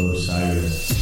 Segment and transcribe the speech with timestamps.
[0.00, 0.97] Osiris.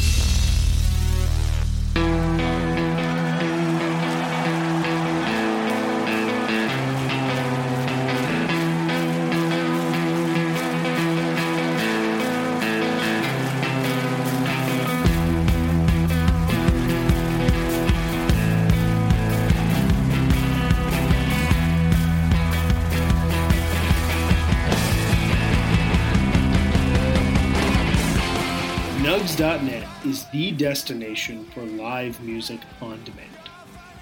[30.16, 33.28] Is the destination for live music on demand.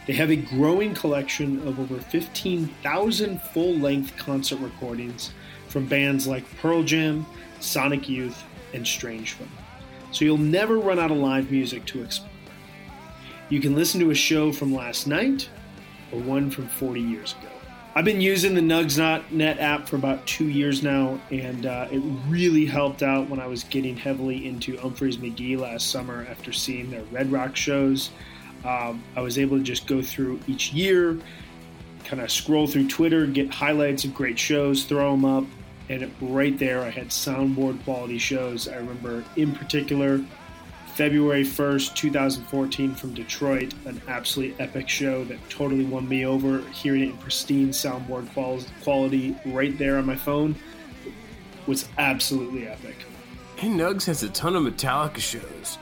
[0.07, 5.33] They have a growing collection of over 15,000 full length concert recordings
[5.67, 7.27] from bands like Pearl Jam,
[7.59, 9.49] Sonic Youth, and Strange Fun.
[10.13, 12.31] So you'll never run out of live music to explore.
[13.49, 15.49] You can listen to a show from last night
[16.13, 17.54] or one from 40 years ago.
[17.97, 22.67] I've been using the Nugs.net app for about two years now, and uh, it really
[22.67, 27.05] helped out when I was getting heavily into Umphrey's McGee last summer after seeing their
[27.13, 28.11] Red Rock shows.
[28.65, 31.17] Um, I was able to just go through each year,
[32.05, 35.45] kind of scroll through Twitter, get highlights of great shows, throw them up,
[35.89, 38.67] and right there I had soundboard quality shows.
[38.67, 40.21] I remember in particular
[40.95, 46.61] February 1st, 2014, from Detroit, an absolutely epic show that totally won me over.
[46.71, 48.33] Hearing it in pristine soundboard
[48.85, 50.55] quality right there on my phone
[51.67, 52.95] was absolutely epic.
[53.57, 55.79] Hey, Nugs has a ton of Metallica shows.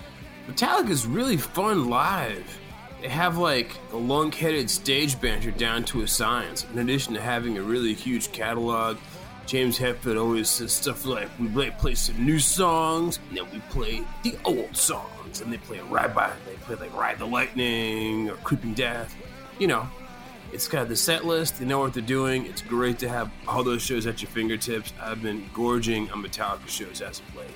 [0.49, 2.59] Metallica's really fun live.
[3.03, 7.59] They have like a long-headed stage banter down to a science, in addition to having
[7.59, 8.97] a really huge catalog
[9.47, 13.59] James Hetfield always says stuff like, we play, play some new songs, and then we
[13.71, 18.31] play the old songs, and they play Ride by, they play like Ride the Lightning
[18.31, 19.15] or Creeping Death.
[19.59, 19.89] You know,
[20.53, 22.47] it's got the set list, they know what they're doing.
[22.47, 24.93] It's great to have all those shows at your fingertips.
[25.01, 27.49] I've been gorging on Metallica shows as of late.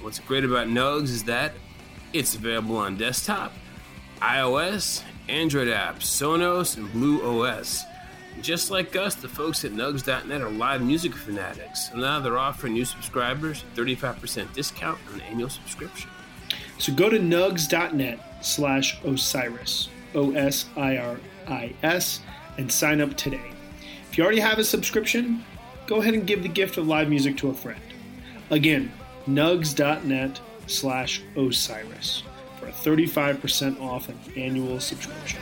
[0.00, 1.52] What's great about Nugs is that
[2.12, 3.52] it's available on desktop,
[4.20, 7.84] iOS, Android apps, Sonos, and BluOS.
[8.42, 12.72] Just like us, the folks at Nugs.net are live music fanatics, and now they're offering
[12.72, 16.10] new subscribers a 35% discount on an annual subscription.
[16.78, 22.20] So go to Nugs.net slash Osiris, O S I R I S,
[22.56, 23.52] and sign up today.
[24.10, 25.44] If you already have a subscription,
[25.86, 27.80] go ahead and give the gift of live music to a friend.
[28.48, 28.90] Again,
[29.28, 32.22] Nugs.net slash Osiris
[32.58, 35.40] for a 35% off an annual subscription.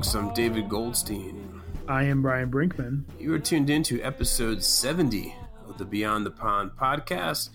[0.00, 0.14] Folks.
[0.14, 1.60] I'm David Goldstein.
[1.86, 3.02] I am Brian Brinkman.
[3.18, 5.34] You are tuned into episode 70
[5.68, 7.50] of the Beyond the Pond podcast.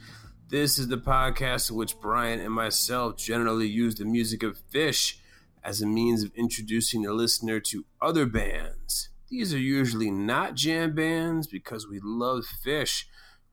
[0.50, 5.16] This is the podcast in which Brian and myself generally use the music of Phish
[5.63, 9.09] as a means of introducing the listener to other bands.
[9.28, 13.05] These are usually not jam bands because we love Phish.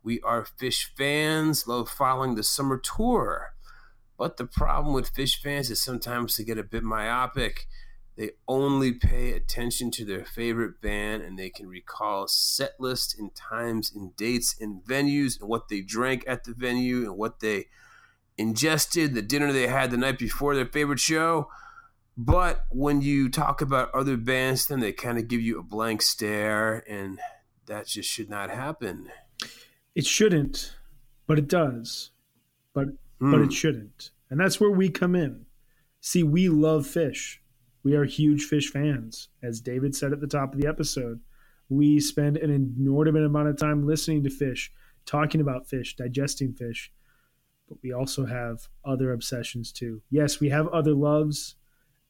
[0.02, 3.54] We are Phish fans, love following the summer tour.
[4.18, 7.68] But the problem with Phish fans is sometimes they get a bit myopic
[8.16, 13.34] they only pay attention to their favorite band and they can recall set lists and
[13.34, 17.66] times and dates and venues and what they drank at the venue and what they
[18.36, 21.48] ingested, the dinner they had the night before their favorite show.
[22.16, 26.02] But when you talk about other bands, then they kind of give you a blank
[26.02, 27.18] stare, and
[27.66, 29.10] that just should not happen.
[29.94, 30.76] It shouldn't,
[31.26, 32.10] but it does.
[32.74, 33.30] But mm.
[33.30, 33.50] but it hmm.
[33.50, 35.46] shouldn't, and that's where we come in.
[36.02, 37.38] See, we love Phish
[37.82, 39.28] we are huge Phish fans.
[39.42, 41.20] As David said at the top of the episode,
[41.68, 44.68] we spend an inordinate amount of time listening to Phish,
[45.06, 46.88] talking about Phish, digesting Phish,
[47.68, 50.02] but we also have other obsessions too.
[50.10, 51.56] Yes, we have other loves,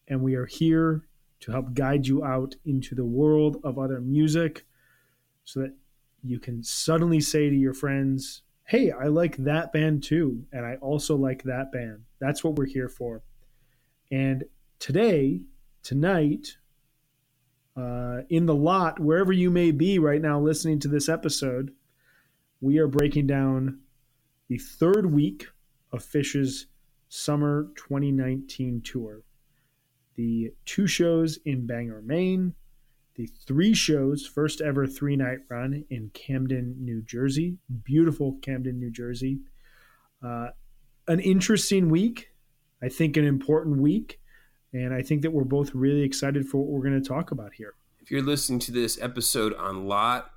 [0.09, 1.07] and we are here
[1.41, 4.65] to help guide you out into the world of other music
[5.45, 5.75] so that
[6.23, 10.77] you can suddenly say to your friends, Hey, I like that band too, and I
[10.77, 12.03] also like that band.
[12.21, 13.23] That's what we're here for.
[14.11, 14.45] And
[14.79, 15.43] today,
[15.82, 16.56] tonight,
[17.76, 21.73] uh, in the lot, wherever you may be right now listening to this episode,
[22.61, 23.81] we are breaking down
[24.49, 25.46] the third week
[25.93, 26.67] of Phish's
[27.08, 29.23] Summer 2019 tour.
[30.17, 32.55] The two shows in Bangor, Maine,
[33.14, 37.58] the three shows, first ever three night run in Camden, New Jersey.
[37.84, 39.40] Beautiful Camden, New Jersey.
[40.23, 40.49] Uh,
[41.08, 42.29] an interesting week.
[42.82, 44.20] I think an important week.
[44.73, 47.55] And I think that we're both really excited for what we're going to talk about
[47.55, 47.75] here.
[48.01, 50.31] If you're listening to this episode on lot,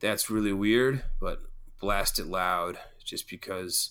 [0.00, 1.40] that's really weird, but
[1.80, 3.90] blast it loud just because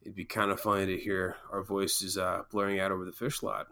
[0.00, 3.42] it'd be kind of funny to hear our voices uh, blurring out over the Phish
[3.42, 3.68] lot.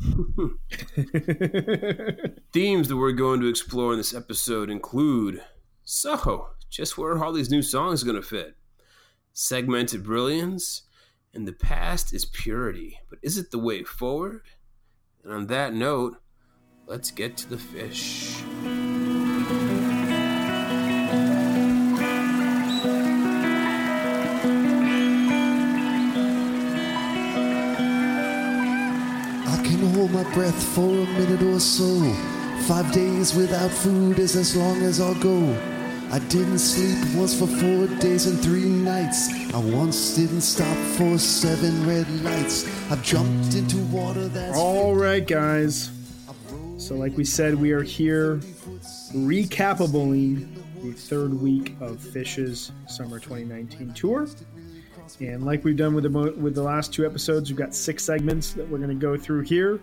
[2.52, 5.42] Themes that we're going to explore in this episode include
[5.84, 8.56] so, just where are all these new songs going to fit?
[9.32, 10.82] Segmented brilliance,
[11.34, 14.42] and the past is purity, but is it the way forward?
[15.24, 16.18] And on that note,
[16.86, 18.42] let's get to the Phish.
[29.46, 32.12] I can hold my breath for a minute or so.
[32.66, 35.73] Five days without food is as long as I'll go.
[36.10, 39.28] I didn't sleep once for four days and three nights.
[39.52, 42.66] I once didn't stop for seven red lights.
[42.90, 44.56] I've jumped into water that's.
[44.56, 45.90] All right, guys.
[46.78, 48.36] So, like we said, we are here
[49.14, 50.48] recapabling
[50.82, 54.28] the third week of Phish's Summer 2019 tour.
[55.20, 58.52] And like we've done with the with the last two episodes, we've got six segments
[58.52, 59.80] that we're going to go through here,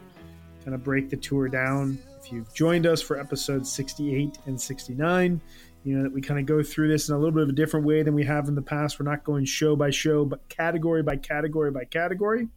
[0.64, 1.98] kind of break the tour down.
[2.24, 5.42] If you've joined us for episodes 68 and 69,
[5.84, 7.54] you know that we kind of go through this in a little bit of a
[7.54, 9.00] different way than we have in the past.
[9.00, 12.48] We're not going show by show, but category by category by category.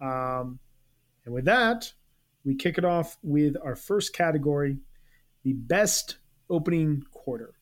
[0.00, 0.58] Um,
[1.24, 1.92] and with that,
[2.44, 4.78] we kick it off with our first category,
[5.44, 6.18] the best
[6.50, 7.54] opening quarter.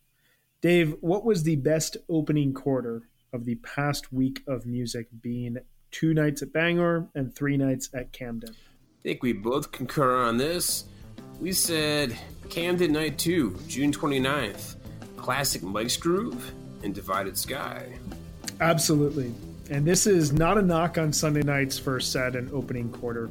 [0.60, 5.58] Dave, what was the best opening quarter of the past week of music being
[5.90, 8.54] two nights at Bangor and three nights at Camden.
[8.54, 10.84] I think we both concur on this.
[11.40, 12.16] We said
[12.50, 14.76] Camden Night 2, June 29th,
[15.30, 17.86] Classic Mike's Groove, and Divided Sky.
[18.60, 19.32] Absolutely.
[19.70, 23.30] And this is not a knock on Sunday night's first set and opening quarter,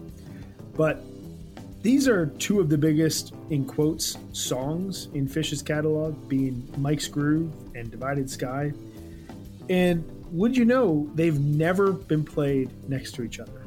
[0.77, 1.03] but
[1.81, 7.51] these are two of the biggest, in quotes, songs in Phish's catalog, being Mike's Groove
[7.75, 8.71] and Divided Sky.
[9.69, 13.65] And would you know, they've never been played next to each other.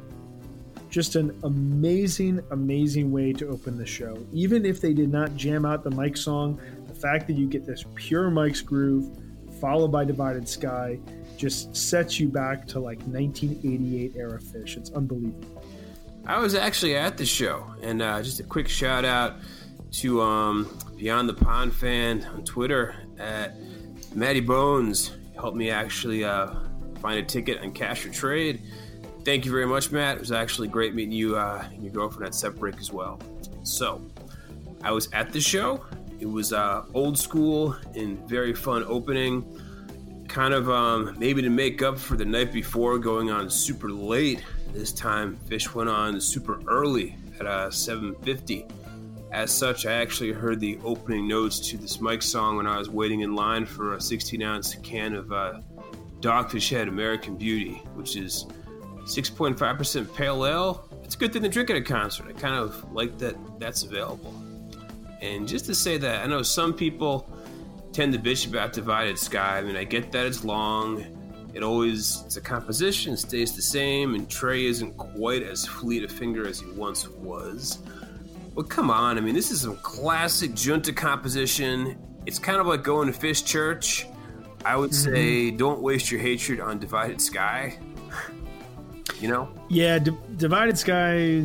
[0.89, 4.17] Just an amazing, amazing way to open the show.
[4.33, 6.59] Even if they did not jam out the Mike song,
[7.03, 9.19] fact that you get this pure Mike's groove
[9.61, 10.99] followed by Divided Sky
[11.37, 14.77] just sets you back to like 1988 era Phish.
[14.77, 15.63] It's unbelievable.
[16.25, 19.37] I was actually at the show, and uh, just a quick shout out
[19.93, 23.57] to um, Beyond the Pond fan on Twitter at
[24.15, 26.55] Matty Bones helped me actually uh,
[27.01, 28.63] find a ticket on Cash or Trade.
[29.25, 30.17] Thank you very much, Matt.
[30.17, 33.21] It was actually great meeting you uh, and your girlfriend at Set Break as well.
[33.65, 34.01] So,
[34.83, 35.85] I was at the show.
[36.23, 39.61] It was uh, old school and very fun opening.
[40.29, 44.43] Kind of um, maybe to make up for the night before going on super late.
[44.73, 48.71] This time, Phish went on super early at uh, 7:50
[49.33, 52.91] as such, I actually heard the opening notes to this Mike song when I was
[52.91, 55.61] waiting in line for a 16 ounce can of uh,
[56.21, 58.47] Dogfish Head American Beauty, which is
[59.05, 60.89] 6.5% pale ale.
[61.03, 62.27] It's a good thing to drink at a concert.
[62.29, 64.35] I kind of like that that's available.
[65.23, 67.31] And just to say that, I know some people
[67.93, 69.59] tend to bitch about Divided Sky.
[69.59, 71.05] I mean, I get that it's long.
[71.55, 76.09] It always, it's a composition, stays the same, and Trey isn't quite as fleet a
[76.09, 77.79] finger as he once was.
[78.55, 81.99] But come on, I mean, this is some classic junta composition.
[82.27, 84.07] It's kind of like going to Phish Church.
[84.65, 85.15] I would mm-hmm.
[85.15, 87.79] say, don't waste your hatred on Divided Sky.
[89.21, 89.49] you know?
[89.69, 91.45] Yeah, D- Divided Sky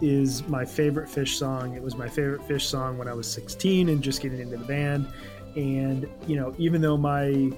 [0.00, 1.74] is my favorite Phish song.
[1.74, 4.64] It was my favorite Phish song when I was 16 and just getting into the
[4.64, 5.08] band.
[5.56, 7.50] And, you know, even though my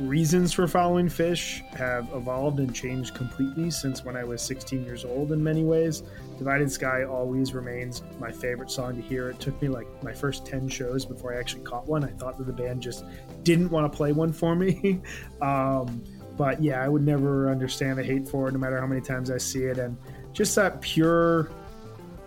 [0.00, 5.04] reasons for following Phish have evolved and changed completely since when I was 16 years
[5.04, 6.02] old in many ways.
[6.36, 9.30] Divided Sky always remains my favorite song to hear.
[9.30, 12.04] It took me like my first 10 shows before I actually caught one.
[12.04, 13.04] I thought that the band just
[13.44, 15.00] didn't want to play one for me.
[15.42, 16.02] um,
[16.36, 19.30] but yeah, I would never understand the hate for it no matter how many times
[19.30, 19.78] I see it.
[19.78, 19.96] And
[20.34, 21.50] just that pure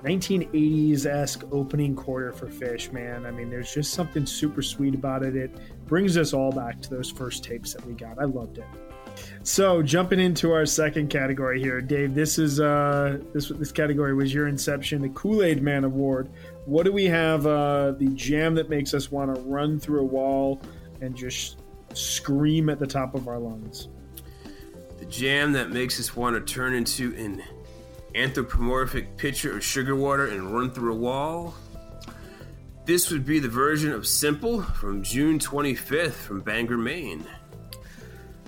[0.04, 3.26] 1980s esque opening quarter for Phish, man.
[3.26, 5.36] I mean, there's just something super sweet about it.
[5.36, 5.52] It
[5.86, 8.18] brings us all back to those first tapes that we got.
[8.18, 8.66] I loved it.
[9.44, 12.14] So jumping into our second category here, Dave.
[12.14, 16.30] This is uh, this this category was your inception, the Kool Aid Man Award.
[16.66, 17.48] What do we have?
[17.48, 20.62] Uh, the jam that makes us want to run through a wall
[21.02, 21.58] and just
[21.94, 23.88] scream at the top of our lungs.
[25.00, 27.42] The jam that makes us want to turn into an
[28.18, 31.54] anthropomorphic pitcher of sugar water and run through a wall.
[32.86, 37.26] This would be the version of Simple from June 25th from Bangor, Maine.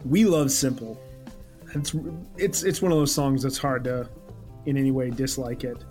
[0.06, 1.00] We love Simple.
[1.76, 1.94] It's
[2.38, 4.10] it's it's one of those songs that's hard to
[4.66, 5.84] in any way dislike it.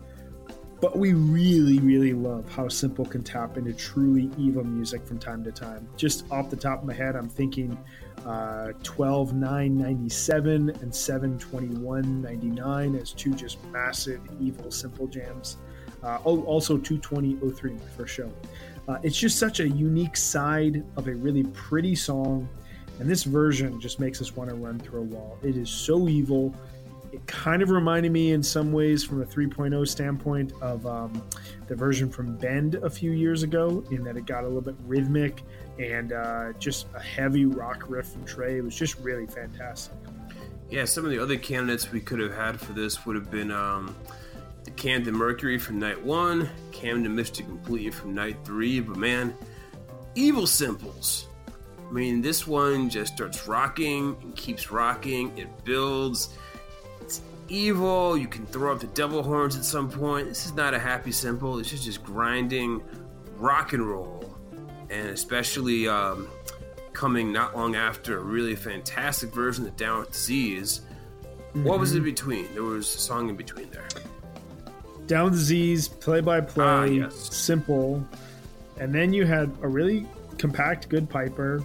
[0.81, 5.43] But we really, really love how Simple can tap into truly evil music from time
[5.45, 5.89] to time.
[5.97, 7.77] Just off the top of my head, I'm thinking
[8.27, 15.57] uh, 12 9 97 and 7 21 99 as two just massive evil Simple jams.
[16.03, 18.31] Uh, oh, also 220 03 first show.
[18.87, 22.49] Uh, it's just such a unique side of a really pretty song.
[23.01, 25.39] And this version just makes us want to run through a wall.
[25.43, 26.55] It is so evil
[27.13, 31.23] it kind of reminded me in some ways from a 3.0 standpoint of um,
[31.67, 34.77] the version from Bend a few years ago, in that it got a little bit
[34.87, 35.43] rhythmic
[35.79, 38.59] and uh, just a heavy rock riff from Trey.
[38.59, 39.97] It was just really fantastic.
[40.71, 43.51] Yeah, some of the other candidates we could have had for this would have been
[43.51, 43.97] um,
[44.65, 47.39] the Camden Mercury from night one, Camden Mr.
[47.39, 49.35] Completely from night three, but man,
[50.15, 51.29] Evil Simples.
[51.89, 55.37] I mean, this one just starts rocking and keeps rocking.
[55.39, 56.37] It builds
[57.49, 58.17] evil.
[58.17, 60.29] You can throw up the devil horns at some point.
[60.29, 61.57] This is not a happy simple.
[61.57, 62.83] This is just grinding
[63.37, 64.35] rock and roll,
[64.91, 66.29] and especially um,
[66.93, 70.83] coming not long after a really fantastic version of Down with Disease.
[71.51, 71.65] Mm-hmm.
[71.65, 72.05] What was in mm-hmm.
[72.07, 72.55] between?
[72.55, 73.89] There was a song in between there.
[75.07, 78.07] Down with Disease, play by play, simple,
[78.79, 81.65] and then you had a really compact, good piper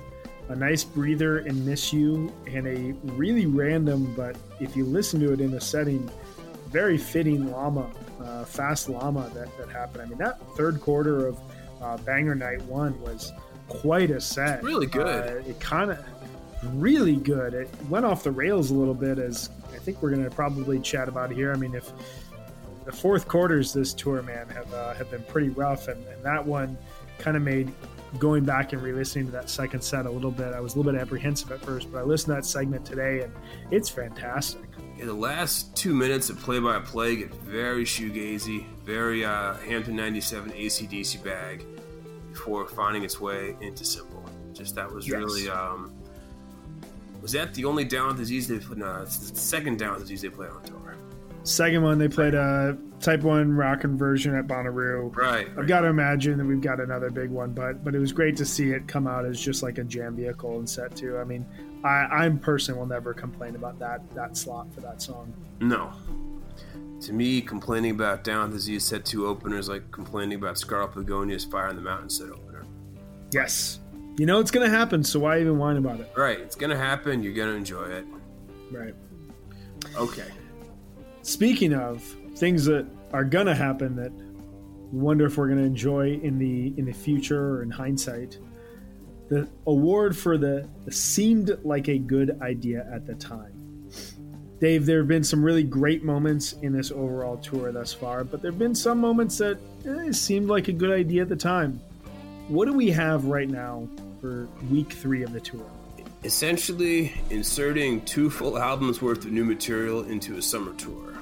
[0.49, 5.31] a nice breather and miss you and a really random but if you listen to
[5.31, 6.09] it in a setting
[6.67, 7.89] very fitting llama
[8.23, 10.03] uh, fast llama that, that happened.
[10.03, 11.39] I mean that third quarter of
[11.81, 13.31] uh, Bangor night one was
[13.67, 14.55] quite a set.
[14.55, 15.45] It's really good.
[15.45, 15.99] Uh, it kind of
[16.73, 17.53] really good.
[17.53, 20.79] It went off the rails a little bit as i think we're going to probably
[20.79, 21.51] chat about here.
[21.51, 21.91] I mean if
[22.85, 26.45] the fourth quarters this tour man have uh, have been pretty rough and, and that
[26.45, 26.77] one
[27.17, 27.71] kind of made
[28.19, 30.53] going back and re-listening to that second set a little bit.
[30.53, 33.21] I was a little bit apprehensive at first, but I listened to that segment today,
[33.21, 33.33] and
[33.71, 34.63] it's fantastic.
[34.97, 41.23] Yeah, the last two minutes of play-by-play get very shoegazy, very uh, Hampton '97 ACDC
[41.23, 41.65] bag
[42.31, 44.23] before finding its way into Simple.
[44.53, 45.17] Just that was yes.
[45.17, 45.49] really.
[45.49, 45.93] Um,
[47.21, 48.79] was that the only Down with Disease they played?
[48.79, 50.82] No, it's the second Down with Disease they played on tour.
[51.43, 55.13] Second one, they played a Type One rockin' version at Bonnaroo.
[55.13, 55.47] Right.
[55.57, 58.37] I've got to imagine that we've got another big one, but but it was great
[58.37, 61.17] to see it come out as just like a jam vehicle and set too.
[61.17, 61.45] I mean,
[61.83, 65.33] I, I'm personally will never complain about that that slot for that song.
[65.59, 65.91] No.
[67.01, 71.67] To me, complaining about Down Disease set two openers like complaining about Scarlet Begonia's Fire
[71.67, 72.63] in the Mountain set opener.
[73.31, 73.81] Yes.
[74.17, 76.09] You know it's going to happen, so why even whine about it?
[76.15, 76.39] Right.
[76.39, 77.21] It's going to happen.
[77.21, 78.05] You're going to enjoy it.
[78.71, 78.93] Right.
[79.97, 80.27] Okay.
[81.23, 82.03] Speaking of
[82.35, 84.11] things that are gonna happen that
[84.91, 88.37] wonder if we're gonna enjoy in the in the future or in hindsight,
[89.29, 93.89] the award for the, the seemed like a good idea at the time.
[94.59, 98.41] Dave, there have been some really great moments in this overall tour thus far, but
[98.41, 101.79] there have been some moments that eh, seemed like a good idea at the time.
[102.49, 103.87] What do we have right now
[104.19, 105.65] for week three of the tour?
[106.23, 111.12] Essentially, inserting two full albums worth of new material into a summer tour.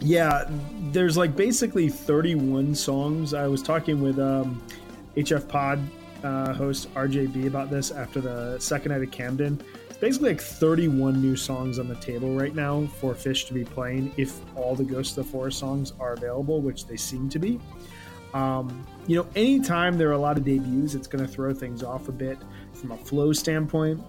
[0.00, 0.48] Yeah,
[0.92, 3.34] there's like basically 31 songs.
[3.34, 4.62] I was talking with um,
[5.16, 5.80] HF Pod
[6.22, 9.60] uh, host RJB about this after the second night of Camden.
[9.88, 13.64] It's basically like 31 new songs on the table right now for Phish to be
[13.64, 17.40] playing if all the Ghost of the Forest songs are available, which they seem to
[17.40, 17.58] be.
[18.34, 21.82] Um, you know, anytime there are a lot of debuts, it's going to throw things
[21.82, 22.38] off a bit
[22.72, 24.00] from a flow standpoint.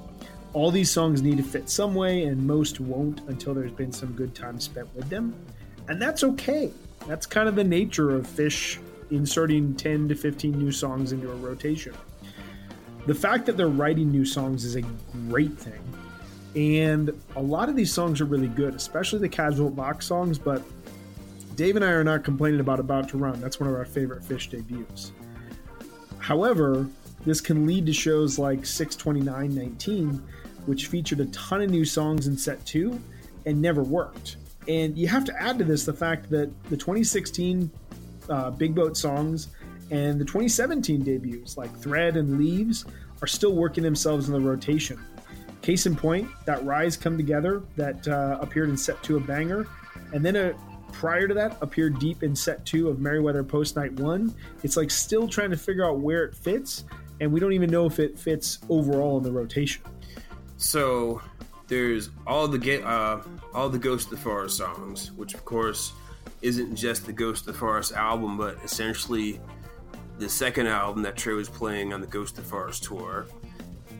[0.53, 4.13] All these songs need to fit some way, and most won't until there's been some
[4.13, 5.33] good time spent with them
[5.89, 6.71] and that's okay.
[7.07, 8.79] That's kind of the nature of Phish
[9.09, 11.93] inserting 10 to 15 new songs into a rotation.
[13.07, 14.83] The fact that they're writing new songs is a
[15.29, 15.81] great thing.
[16.55, 20.61] And a lot of these songs are really good, especially the Kasvot Växt songs, but
[21.55, 23.41] Dave and I are not complaining about About to Run.
[23.41, 25.11] That's one of our favorite Phish debuts.
[26.19, 26.87] However,
[27.25, 30.21] this can lead to shows like 62919,
[30.67, 33.01] which featured a ton of new songs in set two
[33.45, 34.37] and never worked.
[34.69, 37.71] And you have to add to this the fact that the 2016
[38.29, 39.47] uh, Big Boat songs
[39.89, 42.85] and the 2017 debuts, like Thread and Leaves,
[43.23, 45.03] are still working themselves in the rotation.
[45.63, 49.67] Case in point, that Rise Come Together that uh, appeared in set two of Bangor,
[50.13, 50.53] and then a,
[50.93, 54.33] prior to that appeared deep in set two of Merriweather Post Night One.
[54.61, 56.85] It's like still trying to figure out where it fits,
[57.19, 59.81] and we don't even know if it fits overall in the rotation.
[60.57, 61.21] So
[61.69, 63.21] there's all the uh,
[63.53, 65.93] all the Ghost of the Forest songs, which of course
[66.41, 69.39] isn't just the Ghost of the Forest album, but essentially
[70.17, 73.27] the second album that Trey was playing on the Ghost of the Forest tour.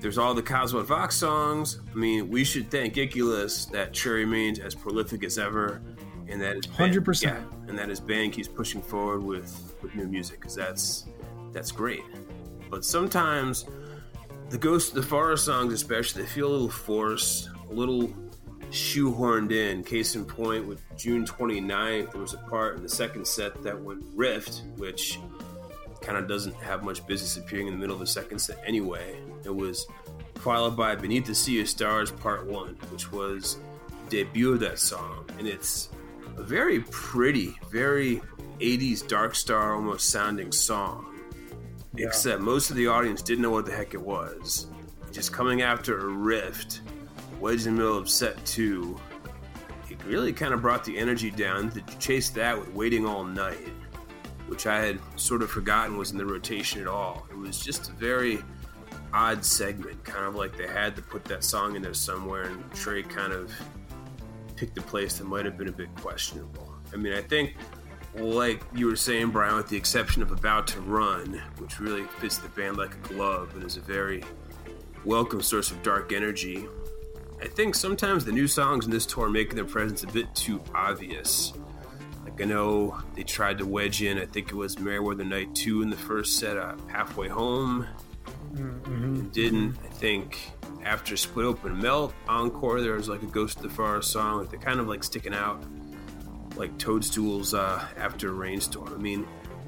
[0.02, 1.80] There's all the Kasvot Växt songs.
[1.92, 5.82] I mean, we should thank Icculus that Trey remains as prolific as ever,
[6.28, 9.94] and that is hundred percent, yeah, and that his band keeps pushing forward with with
[9.96, 11.06] new music because that's
[11.52, 12.04] that's great.
[12.70, 13.66] But sometimes
[14.50, 18.14] the Ghost of the Forest songs, especially, they feel a little forced, a little
[18.72, 19.84] shoehorned in.
[19.84, 23.80] Case in point, with June 29th, there was a part in the second set that
[23.80, 25.20] went rift, which
[26.02, 29.20] kind of doesn't have much business appearing in the middle of the second set anyway.
[29.44, 29.88] It was
[30.36, 33.58] followed by Beneath the Sea of Stars Part 1, which was
[34.10, 35.26] debut of that song.
[35.38, 35.90] And it's
[36.38, 38.22] a very pretty, very
[38.60, 41.06] 80s dark star almost sounding song.
[41.96, 42.08] Yeah.
[42.08, 44.68] Except most of the audience didn't know what the heck it was.
[45.12, 46.82] Just coming after a rift
[47.40, 49.00] wedged in the middle of set two,
[49.90, 53.70] it really kind of brought the energy down to chase that with Waiting All Night,
[54.48, 57.28] which I had sort of forgotten was in the rotation at all.
[57.30, 58.40] It was just a very
[59.14, 62.72] odd segment, kind of like they had to put that song in there somewhere, and
[62.74, 63.52] Trey kind of
[64.56, 66.76] picked a place that might have been a bit questionable.
[66.94, 67.56] I mean, I think,
[68.16, 72.38] like you were saying, Brian, with the exception of About to Run, which really fits
[72.38, 74.24] the band like a glove and is a very
[75.06, 76.68] welcome source of dark energy,
[77.42, 80.34] I think sometimes the new songs in this tour are making their presence a bit
[80.36, 81.54] too obvious.
[82.24, 85.82] Like I know they tried to wedge in, I think it was Merriweather Night 2
[85.82, 87.88] in the first set, uh, Halfway Home.
[88.54, 89.30] Mm-hmm.
[89.30, 89.78] Didn't.
[89.84, 90.52] I think
[90.84, 94.40] after Split Open Melt Encore, there was like a Ghost of the Forest song.
[94.40, 95.64] Like they're kind of like sticking out
[96.56, 98.94] like toadstools uh, after a rainstorm.
[98.94, 99.26] I mean,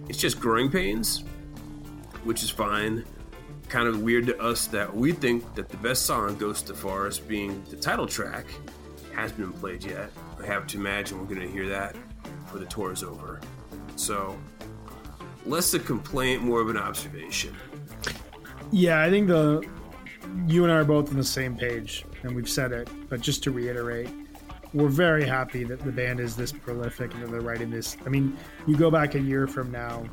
[0.10, 1.24] it's just growing pains,
[2.24, 3.06] which is fine
[3.72, 7.26] kind of weird to us that we think that the best song, Ghost of Forest,
[7.26, 8.46] being the title track,
[9.16, 10.12] hasn't been played yet.
[10.42, 11.96] I have to imagine we're going to hear that
[12.44, 13.40] before the tour is over.
[13.96, 14.38] So,
[15.46, 17.56] less a complaint, more of an observation.
[18.72, 19.66] Yeah, I think the
[20.48, 22.90] you and I are both on the same page, and we've said it.
[23.10, 24.10] But just to reiterate,
[24.74, 27.96] we're very happy that the band is this prolific and that they're writing this.
[28.06, 30.04] I mean, you go back a year from now,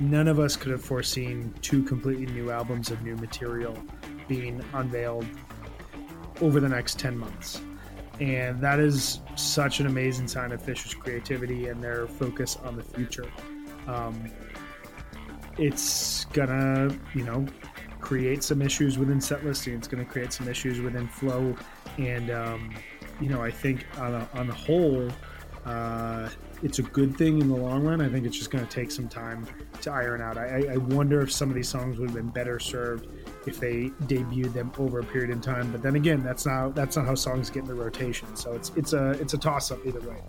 [0.00, 3.76] none of us could have foreseen two completely new albums of new material
[4.28, 5.26] being unveiled
[6.40, 7.60] over the next 10 months.
[8.20, 12.82] And that is such an amazing sign of Fisher's creativity and their focus on the
[12.82, 13.30] future.
[13.86, 14.30] Um,
[15.56, 17.46] it's gonna, you know,
[18.00, 19.74] create some issues within set listing.
[19.74, 21.56] It's gonna create some issues within flow.
[21.96, 22.74] And, um,
[23.20, 25.08] you know, I think on, a, on the whole,
[25.64, 26.28] uh,
[26.62, 28.00] it's a good thing in the long run.
[28.00, 29.46] I think it's just going to take some time
[29.82, 30.36] to iron out.
[30.36, 33.06] I, I, wonder if some of these songs would have been better served
[33.46, 35.70] if they debuted them over a period in time.
[35.70, 38.34] But then again, that's not that's not how songs get in the rotation.
[38.34, 40.20] So it's it's a it's a toss up either way.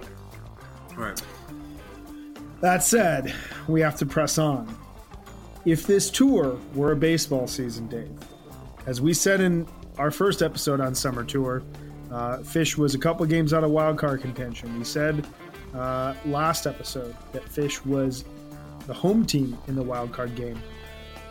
[0.95, 1.21] Right.
[2.61, 3.33] That said,
[3.67, 4.75] we have to press on.
[5.65, 8.11] If this tour were a baseball season, Dave,
[8.85, 11.63] as we said in our first episode on Summer Tour,
[12.11, 14.77] uh, Phish was a couple games out of wild card contention.
[14.77, 15.25] We said
[15.73, 18.25] uh, last episode that Phish was
[18.87, 20.59] the home team in the wild card game.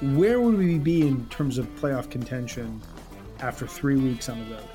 [0.00, 2.80] Where would we be in terms of playoff contention
[3.40, 4.68] after three weeks on the road?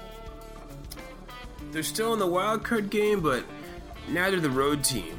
[1.71, 3.45] They're still in the wild card game, but
[4.09, 5.17] now they're the road team.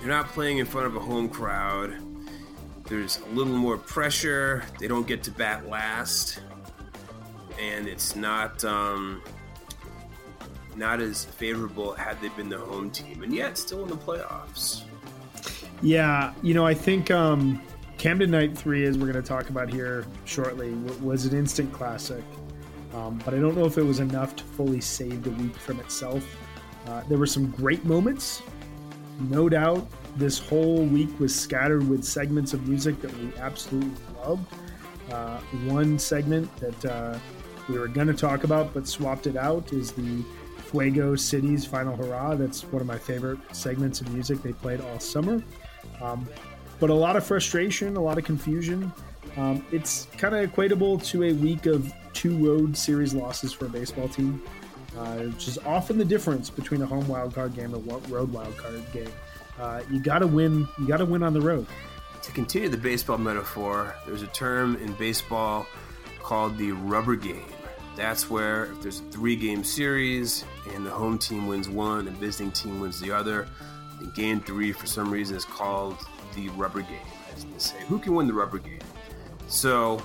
[0.00, 1.96] They're not playing in front of a home crowd.
[2.88, 4.64] There's a little more pressure.
[4.78, 6.40] They don't get to bat last,
[7.58, 9.22] and it's not um,
[10.76, 14.82] not as favorable had they been the home team, and yet still in the playoffs.
[15.82, 17.62] Yeah, you know, I think um,
[17.98, 22.22] Camden Night 3, as we're going to talk about here shortly, was an instant classic.
[22.94, 25.80] Um, but I don't know if it was enough to fully save the week from
[25.80, 26.24] itself.
[26.86, 28.42] Uh, there were some great moments,
[29.18, 29.86] no doubt.
[30.16, 34.46] This whole week was scattered with segments of music that we absolutely loved.
[35.10, 37.18] Uh, one segment that uh,
[37.68, 40.24] we were going to talk about but swapped it out is the
[40.76, 42.34] Fuego City's Final Hurrah.
[42.34, 45.42] That's one of my favorite segments of music they played all summer.
[46.02, 46.28] Um,
[46.78, 48.92] but a lot of frustration, a lot of confusion.
[49.38, 53.68] Um, it's kind of equatable to a week of two road series losses for a
[53.70, 54.42] baseball team,
[54.98, 58.92] uh, which is often the difference between a home wildcard game and a road wildcard
[58.92, 59.12] game.
[59.58, 60.68] Uh, you got to win.
[60.78, 61.66] You got to win on the road.
[62.20, 65.66] To continue the baseball metaphor, there's a term in baseball
[66.20, 67.46] called the rubber game.
[67.96, 72.16] That's where if there's a three game series and the home team wins one and
[72.18, 73.48] visiting team wins the other,
[73.98, 75.96] then game three, for some reason, is called
[76.34, 76.98] the rubber game.
[77.34, 78.80] As they say, who can win the rubber game?
[79.48, 80.02] So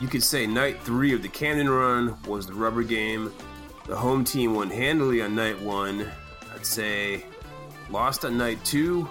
[0.00, 3.32] you could say night three of the Cannon run was the rubber game.
[3.86, 6.10] The home team won handily on night one.
[6.52, 7.24] I'd say
[7.88, 9.08] lost on night two,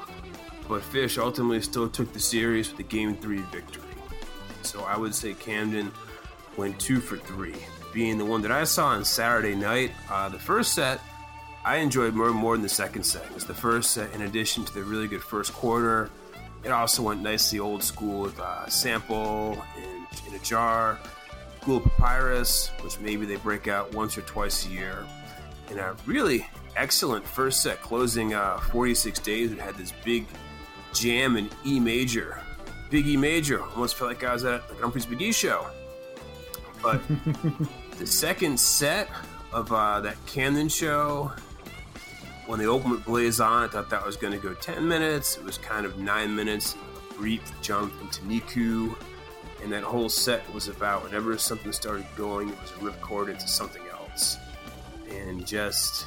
[0.68, 3.84] but Phish ultimately still took the series with the game three victory.
[4.64, 5.92] So I would say Camden
[6.58, 7.56] went two for three,
[7.94, 9.92] being the one that I saw on Saturday night.
[10.10, 11.00] Uh, the first set,
[11.66, 13.24] I enjoyed more more than the second set.
[13.26, 16.10] It was the first set, in addition to the really good first quarter.
[16.64, 21.00] It also went nicely old school with uh, sample and in a jar,
[21.62, 25.06] Golgi Apparatus, which maybe they break out once or twice a year,
[25.70, 29.52] and a really excellent first set closing uh, 46 days.
[29.52, 30.26] It had this big
[30.94, 32.42] jam in E major,
[32.90, 33.62] big E major.
[33.62, 35.68] Almost felt like I was at the Umphrey's McGee show.
[36.84, 37.02] But
[37.98, 39.10] the second set
[39.54, 41.32] of uh, that Camden show,
[42.46, 45.38] when the opened with Blaze on, I thought that was going to go 10 minutes.
[45.38, 46.76] It was kind of nine minutes,
[47.10, 48.96] a brief jump into NICU.
[49.64, 53.48] And that whole set was about whenever something started going, it was a ripcord into
[53.48, 54.38] something else.
[55.10, 56.06] And just,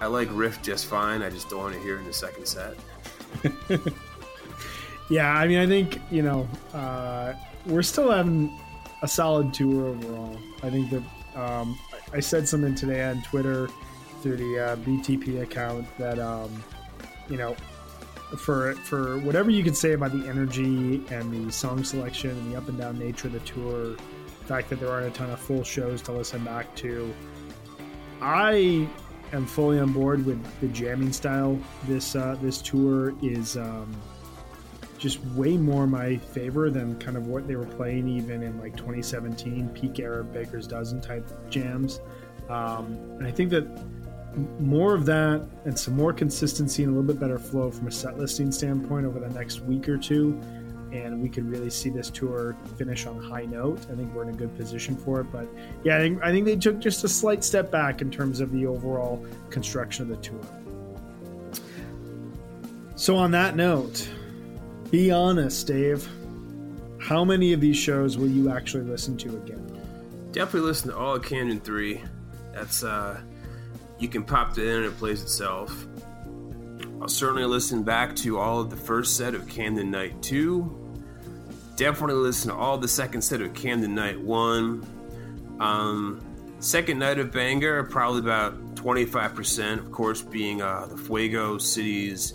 [0.00, 1.22] I like Riff just fine.
[1.22, 2.76] I just don't want to hear it in the second set.
[5.10, 7.32] yeah, I mean, I think, you know, uh,
[7.66, 8.56] we're still having
[9.02, 10.38] a solid tour overall.
[10.62, 11.02] I think that
[11.34, 11.78] um,
[12.12, 13.68] I said something today on Twitter
[14.22, 16.50] through the uh, BTP account that um,
[17.28, 17.54] you know
[18.38, 22.56] for for whatever you can say about the energy and the song selection and the
[22.56, 25.38] up and down nature of the tour, the fact that there aren't a ton of
[25.38, 27.14] full shows to listen back to,
[28.20, 28.88] I
[29.32, 31.58] am fully on board with the jamming style.
[31.86, 33.56] This uh, this tour is.
[33.56, 33.94] Um,
[34.98, 38.76] just way more my favor than kind of what they were playing even in like
[38.76, 42.00] 2017 peak era Baker's Dozen type jams.
[42.48, 43.66] Um, and I think that
[44.60, 47.90] more of that and some more consistency and a little bit better flow from a
[47.90, 50.40] set listing standpoint over the next week or two.
[50.92, 53.80] And we could really see this tour finish on a high note.
[53.90, 55.24] I think we're in a good position for it.
[55.32, 55.48] But
[55.84, 58.52] yeah, I think, I think they took just a slight step back in terms of
[58.52, 60.40] the overall construction of the tour.
[62.94, 64.08] So, on that note,
[64.96, 66.08] be honest, Dave.
[66.98, 69.78] How many of these shows will you actually listen to again?
[70.32, 72.00] Definitely listen to all of Camden 3.
[72.54, 73.20] That's, uh,
[73.98, 75.86] you can pop that in and it plays itself.
[76.98, 80.94] I'll certainly listen back to all of the first set of Camden Night 2.
[81.76, 85.58] Definitely listen to all the second set of Camden Night 1.
[85.60, 86.24] Um,
[86.60, 92.32] second night of Bangor, probably about 25%, of course, being uh, the Fuego Cities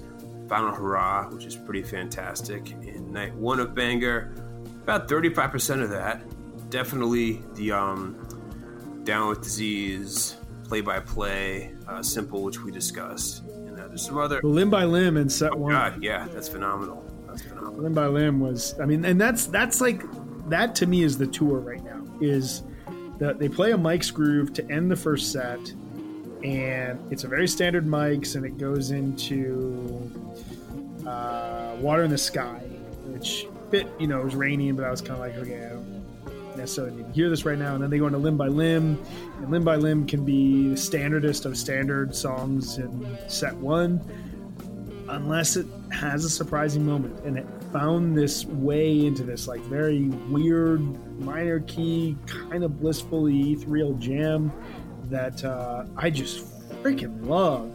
[0.51, 2.71] Final Hurrah, which is pretty fantastic.
[2.71, 4.33] In night one of Bangor,
[4.83, 6.21] about 35% of that.
[6.69, 10.35] Definitely the um, Down with Disease,
[10.65, 13.43] Play by Play, uh, Simple, which we discussed.
[13.45, 14.41] And uh, there's some other.
[14.43, 15.71] Limb by Limb and Set oh, One.
[15.71, 17.01] God, yeah, that's phenomenal.
[17.27, 17.83] That's phenomenal.
[17.83, 20.03] Limb by Limb was, I mean, and that's that's like
[20.49, 22.03] that to me is the tour right now.
[22.19, 22.63] Is
[23.19, 25.73] that they play a Mike's Groove to end the first set
[26.43, 30.11] and it's a very standard mics and it goes into
[31.07, 32.59] uh, water in the sky
[33.05, 35.69] which bit you know it was raining but i was kind of like okay i
[35.69, 35.91] don't
[36.57, 37.73] necessarily need to hear this right now.
[37.73, 39.01] And then they go into limb by limb
[39.37, 44.01] and limb by limb can be the standardest of standard songs in set one
[45.09, 47.19] unless it has a surprising moment.
[47.25, 50.81] And it found this way into this like very weird
[51.19, 54.51] minor key kind of blissfully ethereal jam
[55.11, 56.45] that uh, I just
[56.81, 57.71] freaking love.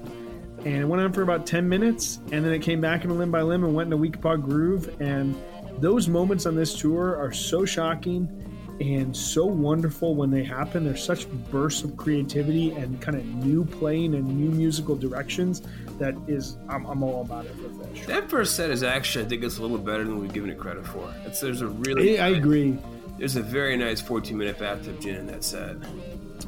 [0.64, 3.14] And it went on for about 10 minutes, and then it came back in a
[3.14, 5.00] Limb by Limb and went into Weekapaug Groove.
[5.00, 5.40] And
[5.78, 8.42] those moments on this tour are so shocking
[8.80, 10.84] and so wonderful when they happen.
[10.84, 15.62] They're such bursts of creativity and kind of new playing and new musical directions
[15.98, 18.06] that is, I'm, I'm all about it for Phish.
[18.06, 20.58] That first set is actually, I think it's a little better than we've given it
[20.58, 21.14] credit for.
[21.24, 22.18] It's, there's a really.
[22.18, 22.76] I, I agree.
[23.18, 25.76] There's a very nice 14 minute bathtub gin in that set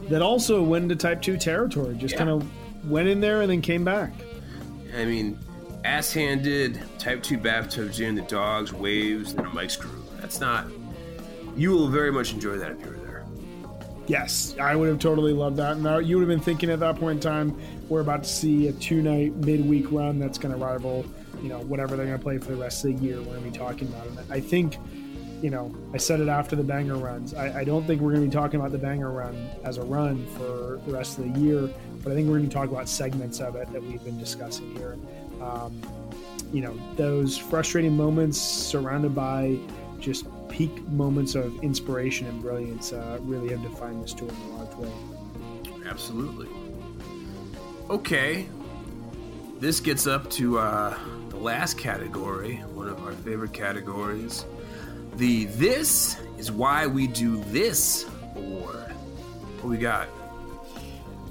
[0.09, 1.94] that also went into Type 2 territory.
[1.96, 2.18] Just yeah.
[2.18, 4.12] kind of went in there and then came back.
[4.96, 5.38] I mean,
[5.85, 10.05] ass handed, Type 2 bathtub gin, the dogs, waves, and a Mike's Groove.
[10.20, 10.66] That's not.
[11.57, 13.24] You will very much enjoy that if you were there.
[14.07, 15.77] Yes, I would have totally loved that.
[15.77, 18.68] And you would have been thinking at that point in time, we're about to see
[18.68, 21.05] a two night midweek run that's going to rival,
[21.42, 23.18] you know, whatever they're going to play for the rest of the year.
[23.18, 24.12] We're going to be talking about it.
[24.31, 24.79] I think
[25.42, 27.35] you know, I said it after the Bangor runs.
[27.35, 29.83] I, I don't think we're going to be talking about the Bangor run as a
[29.83, 31.70] run for the rest of the year,
[32.03, 34.74] but I think we're going to talk about segments of it that we've been discussing
[34.77, 34.96] here.
[35.40, 35.81] Um,
[36.53, 39.59] you know, those frustrating moments surrounded by
[40.01, 44.57] just peak moments of inspiration and brilliance uh, really have defined this tour in a
[44.57, 44.90] large way.
[45.87, 46.48] Absolutely.
[47.90, 48.46] Okay,
[49.61, 50.98] this gets up to uh,
[51.31, 54.44] the last category, one of our favorite categories.
[55.18, 58.92] The This is Why We Do This Award.
[59.61, 60.09] What we got?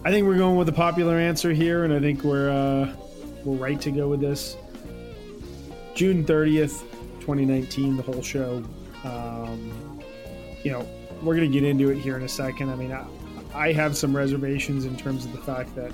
[0.04, 2.94] I think we're going with the popular answer here, and I think we're uh,
[3.46, 4.58] we're right to go with this.
[5.96, 6.84] June thirtieth,
[7.22, 8.62] twenty nineteen, the whole show.
[9.06, 10.02] Um,
[10.64, 10.86] you know,
[11.24, 12.70] we're gonna get into it here in a second.
[12.70, 13.08] I mean, I,
[13.56, 15.94] I have some reservations in terms of the fact that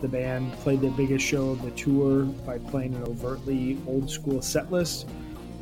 [0.00, 4.42] the band played their biggest show of the tour by playing an overtly old school
[4.42, 5.06] set list.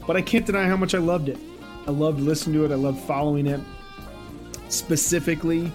[0.06, 1.38] But I can't deny how much I loved it.
[1.86, 2.72] I loved listening to it.
[2.72, 3.60] I loved following it.
[4.68, 5.70] Specifically,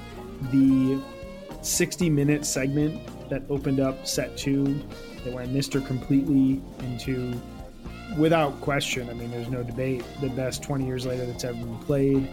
[0.52, 1.02] the
[1.62, 4.80] 60 minute segment that opened up set two
[5.24, 5.86] that went Mr.
[5.86, 7.34] Completely into,
[8.18, 11.78] without question, I mean, there's no debate, the best 20 years later that's ever been
[11.80, 12.30] played.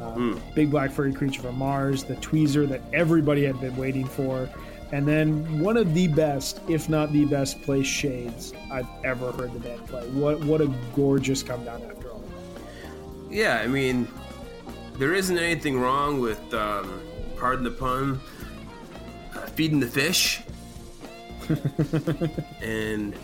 [0.00, 4.48] Um, Big Black Furry Creature from Mars, the tweezer that everybody had been waiting for.
[4.90, 9.52] And then one of the best, if not the best, placed shades I've ever heard
[9.52, 10.08] the band play.
[10.08, 12.24] What what a gorgeous come down after all.
[13.30, 14.08] Yeah, I mean,
[14.96, 17.02] there isn't anything wrong with, um,
[17.36, 18.20] pardon the pun,
[19.34, 20.40] uh, feeding the fish.
[22.62, 23.14] and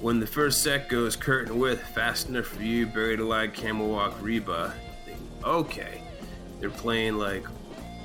[0.00, 4.14] when the first set goes curtain width, fast enough for you, buried alive, camel walk,
[4.20, 6.02] Reba, think, okay,
[6.60, 7.44] they're playing like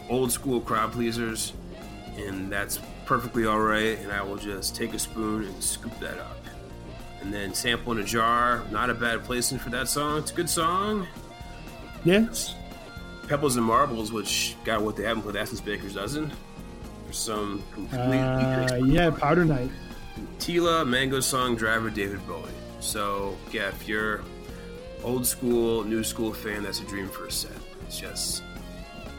[0.10, 1.54] old school crowd pleasers,
[2.18, 4.00] and that's perfectly all right.
[4.00, 6.38] And I will just take a spoon and scoop that up.
[7.22, 10.20] And then sample in a jar, not a bad placement for that song.
[10.20, 11.08] It's a good song.
[12.04, 12.56] Yes.
[13.30, 16.32] Pebbles and Marbles, which got what they haven't played Essence Baker's dozen.
[17.08, 19.70] For some completely Uh, yeah, Powder Night.
[20.40, 22.50] Tela, Mango Song, Driver, David Bowie.
[22.82, 24.22] So, yeah, if you're
[25.04, 27.52] old school, new school fan, that's a dream for a set.
[27.88, 28.44] It's just,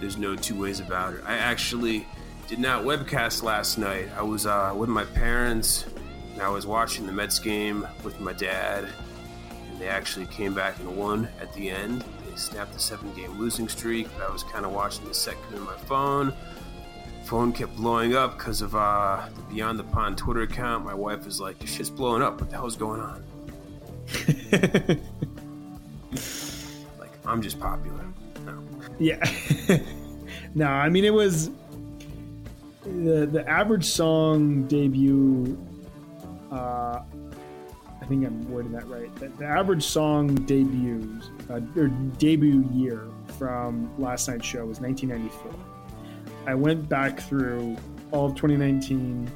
[0.00, 1.22] there's no two ways about it.
[1.26, 2.06] I actually
[2.48, 4.08] did not webcast last night.
[4.16, 5.86] I was uh, with my parents,
[6.32, 8.86] and I was watching the Mets game with my dad,
[9.70, 12.04] and they actually came back and won at the end.
[12.28, 15.36] They snapped the seven game losing streak, but I was kind of watching the set
[15.44, 16.34] come in my phone
[17.24, 20.84] phone kept blowing up because of uh, the Beyond the Pond Twitter account.
[20.84, 22.40] My wife is like, "Your shit's blowing up.
[22.40, 23.24] What the hell's going on?"
[26.98, 28.04] like, I'm just popular.
[28.44, 28.62] No.
[28.98, 29.24] Yeah.
[30.54, 31.50] no, I mean it was
[32.84, 35.58] the the average song debut.
[36.50, 37.00] Uh,
[38.00, 39.14] I think I'm wording that right.
[39.16, 45.52] The, the average song debuts uh, or debut year from last night's show was 1994.
[46.46, 47.76] I went back through
[48.12, 49.26] all of 2019,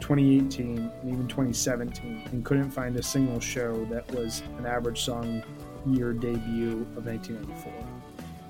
[0.00, 5.42] 2018, and even 2017, and couldn't find a single show that was an average song
[5.86, 7.72] year debut of 1994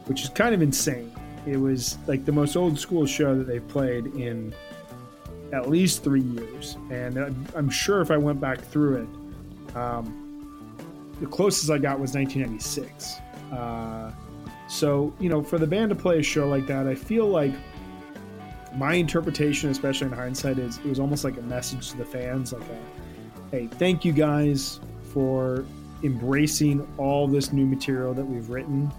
[0.07, 1.13] which is kind of insane.
[1.47, 4.55] It was like the most old school show that they've played in
[5.53, 7.19] at least three years, and
[7.55, 10.21] I'm sure if I went back through it, um,
[11.21, 13.17] the closest I got was 1996.
[13.53, 14.11] Uh,
[14.69, 17.53] so you know, for the band to play a show like that, I feel like
[18.75, 22.53] my interpretation, especially in hindsight, is it was almost like a message to the fans,
[22.53, 24.81] like a, "Hey, thank you guys
[25.13, 25.65] for
[26.03, 28.91] embracing all this new material that we've written."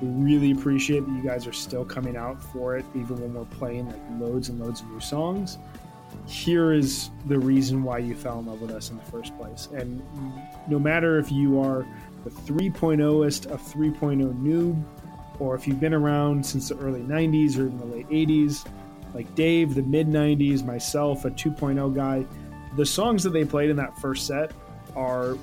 [0.00, 3.44] We really appreciate that you guys are still coming out for it, even when we're
[3.44, 5.58] playing like loads and loads of new songs.
[6.26, 9.68] Here is the reason why you fell in love with us in the first place.
[9.74, 10.02] And
[10.68, 11.86] no matter if you are
[12.24, 14.82] the 3.0ist of 3.0 noob,
[15.38, 18.66] or if you've been around since the early 90s or in the late 80s,
[19.14, 22.24] like Dave, the mid 90s, myself, a 2.0 guy,
[22.76, 24.52] the songs that they played in that first set
[24.96, 25.34] are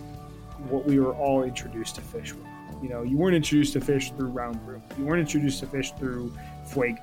[0.69, 2.45] what we were all introduced to Phish with.
[2.81, 4.83] You know, you weren't introduced to Phish through Round Room.
[4.97, 6.33] You weren't introduced to Phish through
[6.65, 7.01] Fuego.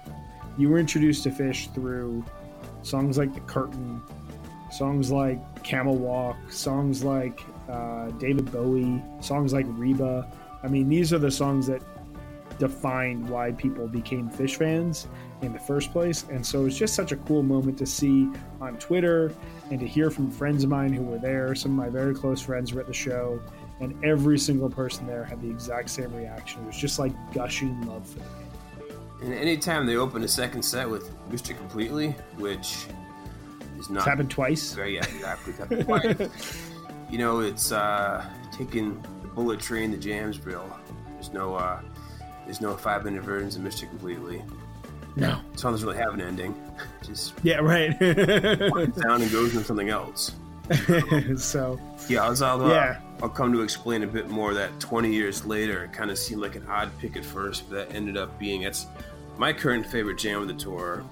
[0.58, 2.24] You were introduced to Phish through
[2.82, 4.02] songs like The Curtain,
[4.70, 10.30] songs like Camel Walk, songs like uh, David Bowie, songs like Reba.
[10.62, 11.82] I mean, these are the songs that
[12.58, 15.08] defined why people became Phish fans
[15.40, 16.24] in the first place.
[16.30, 18.28] And so it's just such a cool moment to see
[18.60, 19.32] on Twitter
[19.70, 21.54] and to hear from friends of mine who were there.
[21.54, 23.40] Some of my very close friends were at the show
[23.80, 26.62] and every single person there had the exact same reaction.
[26.62, 28.98] It was just like gushing love for the game.
[29.22, 31.56] And anytime they open a second set with Mr.
[31.56, 32.86] Completely, which
[33.78, 34.72] is not It's happened twice.
[34.72, 35.50] very yeah, exactly.
[35.52, 36.62] it's happened twice.
[37.10, 40.68] you know, it's uh, taking the bullet train to Jamsville.
[41.14, 41.80] There's no uh,
[42.44, 43.88] there's no five minute versions of Mr.
[43.88, 44.42] Completely.
[45.14, 45.38] No.
[45.56, 46.54] Song doesn't really have an ending.
[47.04, 47.98] Just Yeah, right.
[48.00, 50.32] down and goes into something else.
[51.36, 53.00] so Yeah, I'll, I'll, uh, Yeah.
[53.22, 56.42] I'll come to explain a bit more that 20 years later, it kind of seemed
[56.42, 58.86] like an odd pick at first, but that ended up being it's
[59.38, 61.04] my current favorite jam of the tour.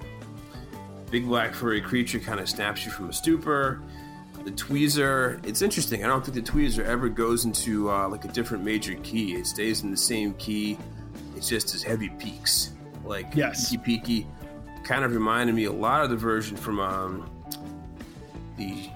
[1.11, 3.81] Big black furry creature kind of snaps you from a stupor.
[4.45, 6.05] The tweezer, it's interesting.
[6.05, 9.35] I don't think the tweezer ever goes into uh, like a different major key.
[9.35, 10.79] It stays in the same key.
[11.37, 12.73] It's just as heavy peaks,
[13.05, 13.71] like Yes.
[13.71, 14.27] peaky peaky.
[14.83, 17.31] Kind of reminded me a lot of the version from um,
[18.57, 18.89] the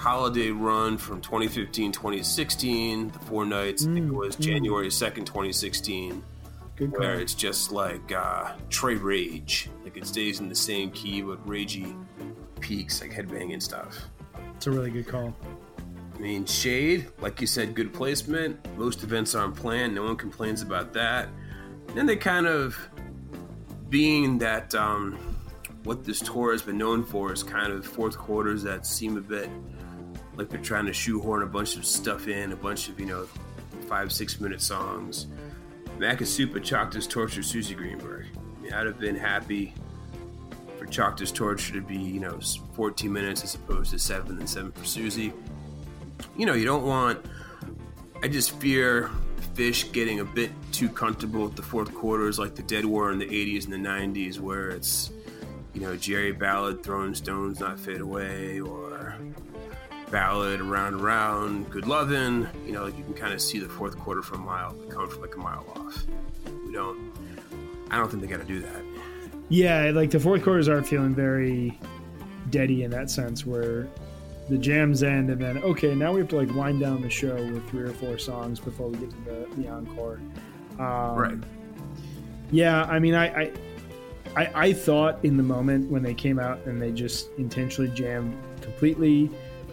[0.00, 6.22] holiday run from 2015 2016 the four nights i think it was january 2nd 2016
[6.80, 7.00] good call.
[7.00, 9.68] where it's just like uh trey rage.
[9.84, 11.94] Like it stays in the same key but ragey
[12.60, 13.98] peaks like headbanging stuff.
[14.56, 15.34] It's a really good call.
[16.14, 18.58] i mean shade like you said good placement.
[18.76, 19.94] Most events aren't planned.
[19.94, 21.28] No one complains about that.
[21.88, 22.76] And then they kind of
[23.90, 25.18] being that um
[25.84, 29.20] what this tour has been known for is kind of fourth quarters that seem a
[29.20, 29.50] bit
[30.40, 33.26] like they're trying to shoehorn a bunch of stuff in, a bunch of, you know,
[33.86, 35.26] five, six minute songs.
[35.98, 38.24] Makisupa Chalk Dust Torture Suzy Greenberg.
[38.34, 39.74] I mean, I'd have been happy
[40.78, 42.40] for Chalk Dust Torture to be, you know,
[42.72, 45.30] 14 minutes as opposed to 7 and 7 for Suzy.
[46.38, 47.22] You know, you don't want.
[48.22, 49.10] I just fear
[49.54, 53.18] Phish getting a bit too comfortable with the fourth quarters like the Dead War in
[53.18, 55.10] the 80s and the 90s, where it's,
[55.74, 58.89] you know, Jerry Ballard throwing stones not fade away, or
[60.10, 62.48] Ballad around and around, good lovin'.
[62.66, 65.08] You know, like you can kind of see the fourth quarter from a mile, coming
[65.08, 66.04] from like a mile off.
[66.66, 67.12] We don't.
[67.90, 68.82] I don't think they got to do that.
[69.48, 71.78] Yeah, like the fourth quarters are feeling very
[72.50, 73.88] deady in that sense, where
[74.48, 77.34] the jams end, and then okay, now we have to like wind down the show
[77.34, 80.20] with three or four songs before we get to the, the encore.
[80.78, 81.38] Um, Right.
[82.50, 83.52] Yeah, I mean, I, I,
[84.34, 88.36] I, I thought in the moment when they came out and they just intentionally jammed
[88.60, 89.30] completely,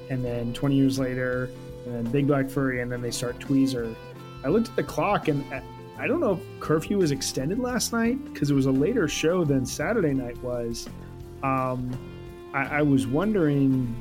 [0.10, 1.50] and then 20 years later,
[1.86, 3.96] and then Big Black Furry, and then they start Tweezer.
[4.44, 5.64] I looked at the clock, and I-
[6.08, 9.66] don't know if curfew was extended last night because it was a later show than
[9.66, 10.88] Saturday night was.
[11.44, 11.92] Um,
[12.54, 13.96] I, I was wondering,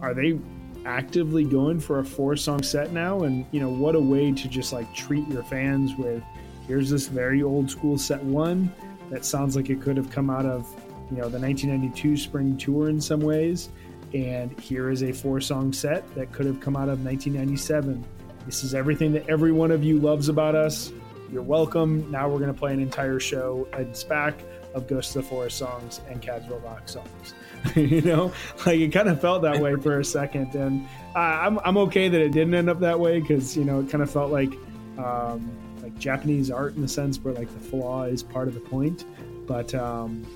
[0.00, 0.38] are they
[0.84, 3.22] actively going for a four song set now?
[3.22, 6.22] And you know, what a way to just like treat your fans with
[6.66, 8.72] here's this very old school set one
[9.10, 10.66] that sounds like it could have come out of
[11.10, 13.68] you know the 1992 spring tour in some ways
[14.14, 18.04] and here is a four song set that could have come out of 1997
[18.46, 20.92] this is everything that every one of you loves about us
[21.30, 24.34] you're welcome now we're going to play an entire show and SPAC
[24.74, 27.34] of Ghost of the Forest songs and Cadwell Rock songs.
[27.76, 28.32] you know,
[28.66, 32.08] like it kind of felt that way for a second, and uh, I'm I'm okay
[32.08, 34.52] that it didn't end up that way because you know it kind of felt like
[34.98, 35.50] um,
[35.82, 39.04] like Japanese art in the sense where like the flaw is part of the point.
[39.46, 40.26] But um,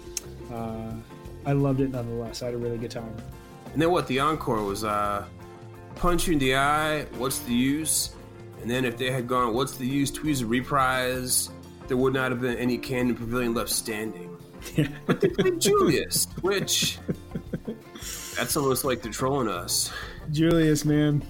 [0.53, 0.93] uh,
[1.45, 2.43] I loved it nonetheless.
[2.43, 3.15] I had a really good time.
[3.77, 4.07] And then what?
[4.07, 5.27] The encore was uh,
[5.97, 7.03] punch you in the eye.
[7.19, 8.15] What's the use?
[8.63, 10.11] And then if they had gone, what's the use?
[10.11, 11.51] Tweezer reprise.
[11.87, 14.35] There would not have been any Canyon Pavilion left standing.
[15.07, 16.99] but they played Julius, which
[18.35, 19.93] that's almost like they're trolling us.
[20.33, 21.23] Julius, man,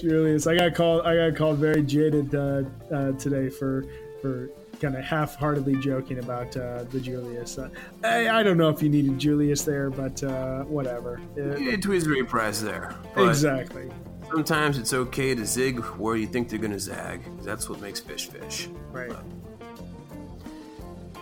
[0.00, 0.48] Julius.
[0.48, 1.06] I got called.
[1.06, 3.84] I got called very jaded uh, uh, today for
[4.20, 7.58] for kind of half-heartedly joking about uh, the Julius.
[7.58, 7.68] Uh,
[8.02, 11.20] I, I don't know if you needed Julius there, but uh, whatever.
[11.36, 12.94] You did Tweezer reprise there.
[13.16, 13.90] Exactly.
[14.30, 17.22] Sometimes it's okay to zig where you think they're gonna zag.
[17.42, 18.74] That's what makes Phish Phish.
[18.90, 19.12] Right.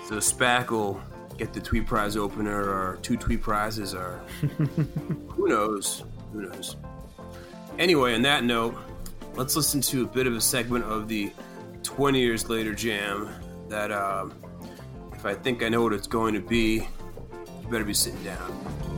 [0.09, 1.01] So SPAC will
[1.37, 4.19] get the Tweeprise opener or two Tweeprises or
[5.33, 6.05] who knows?
[6.33, 6.77] Who knows?
[7.79, 8.77] Anyway, on that note,
[9.35, 11.33] let's listen to a bit of a segment of the
[11.83, 13.29] 20 years later jam
[13.73, 14.35] that um,
[15.15, 16.87] if I think I know what it's going to be,
[17.63, 18.92] you better be sitting down.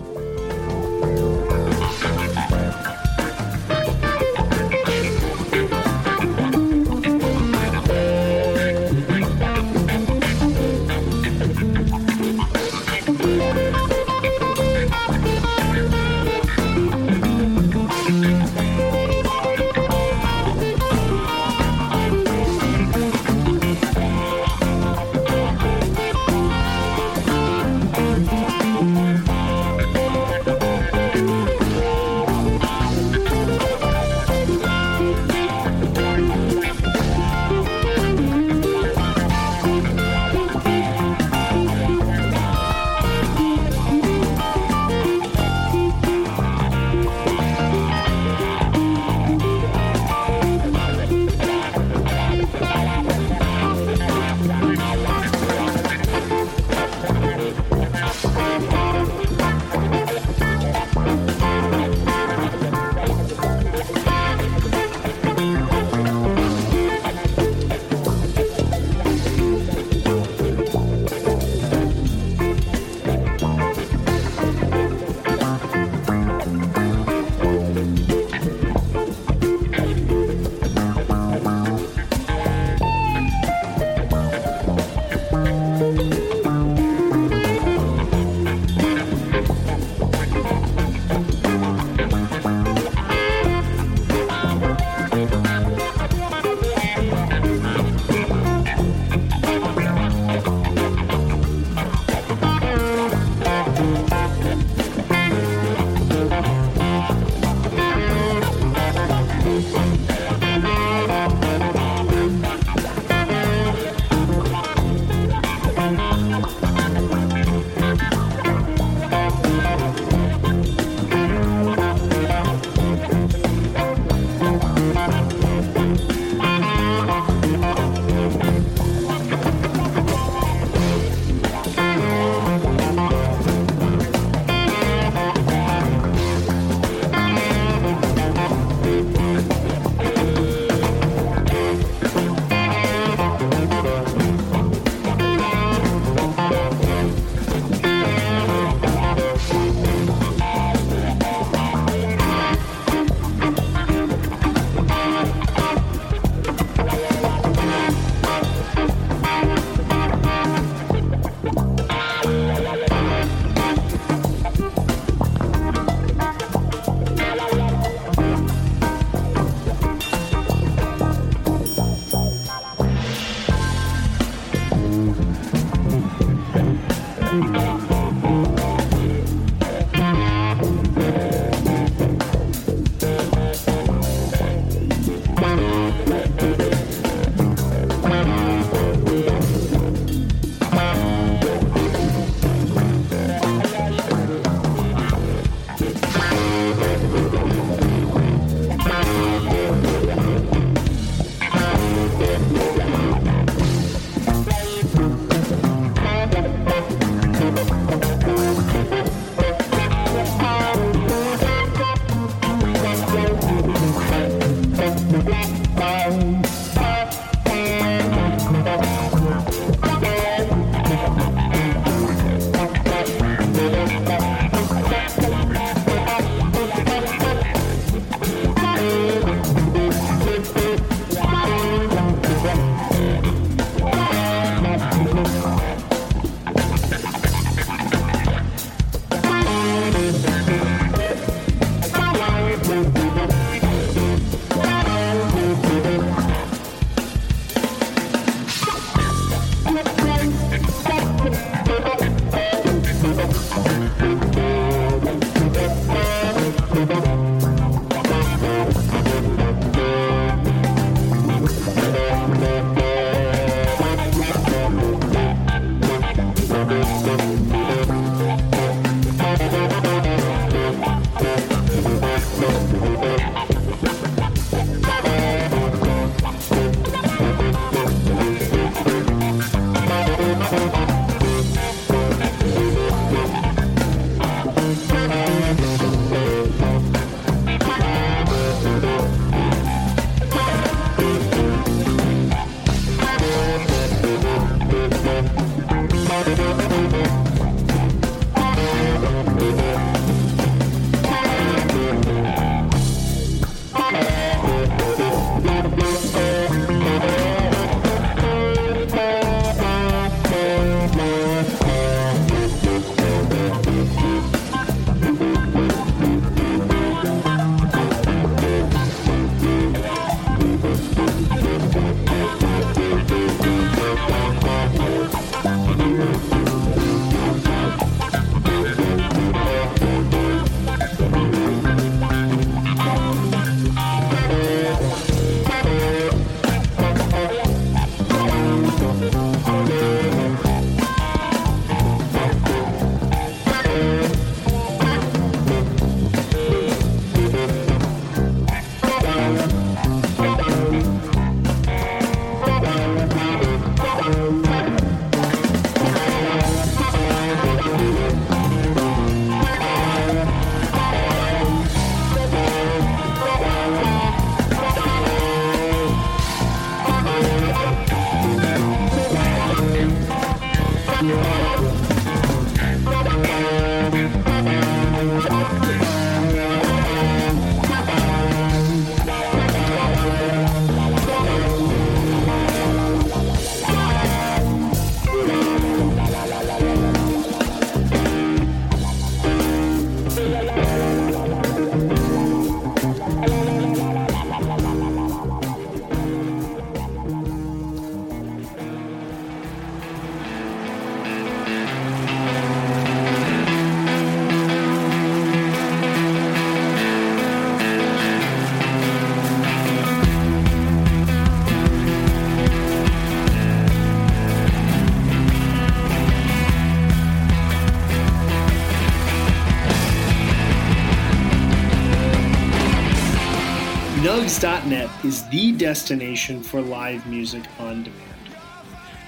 [424.35, 428.37] Nugs.net is the destination for live music on demand.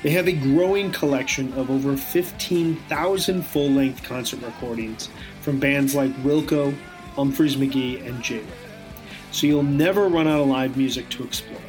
[0.05, 5.09] They have a growing collection of over 15,000 full length concert recordings
[5.41, 6.73] from bands like Wilco,
[7.17, 8.45] Umphrey's McGee, and J
[9.33, 11.61] So you'll never run out of live music to explore.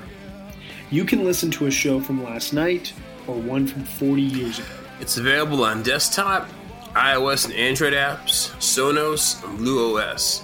[0.92, 2.94] You can listen to a show from last night
[3.26, 4.68] or one from 40 years ago.
[5.00, 6.48] It's available on desktop,
[6.94, 10.44] iOS and Android apps, Sonos, and BluOS.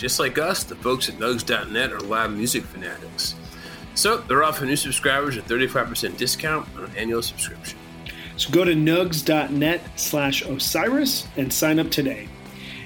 [0.00, 3.34] Just like us, the folks at Nugs.net are live music fanatics.
[3.94, 7.78] So they're offering new subscribers a 35% discount on an annual subscription.
[8.38, 12.30] So go to nugs.net slash Osiris and sign up today.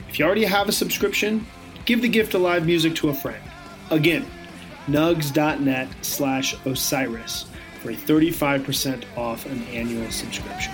[0.08, 1.46] If you already have a subscription,
[1.84, 3.44] give the gift of live music to a friend.
[3.90, 4.26] Again,
[4.88, 7.46] nugs.net slash Osiris
[7.80, 10.72] for a 35% off an annual subscription.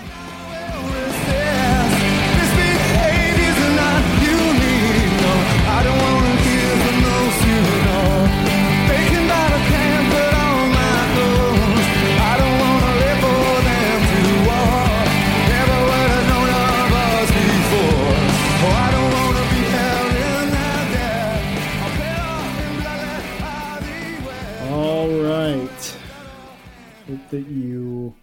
[27.31, 28.15] That you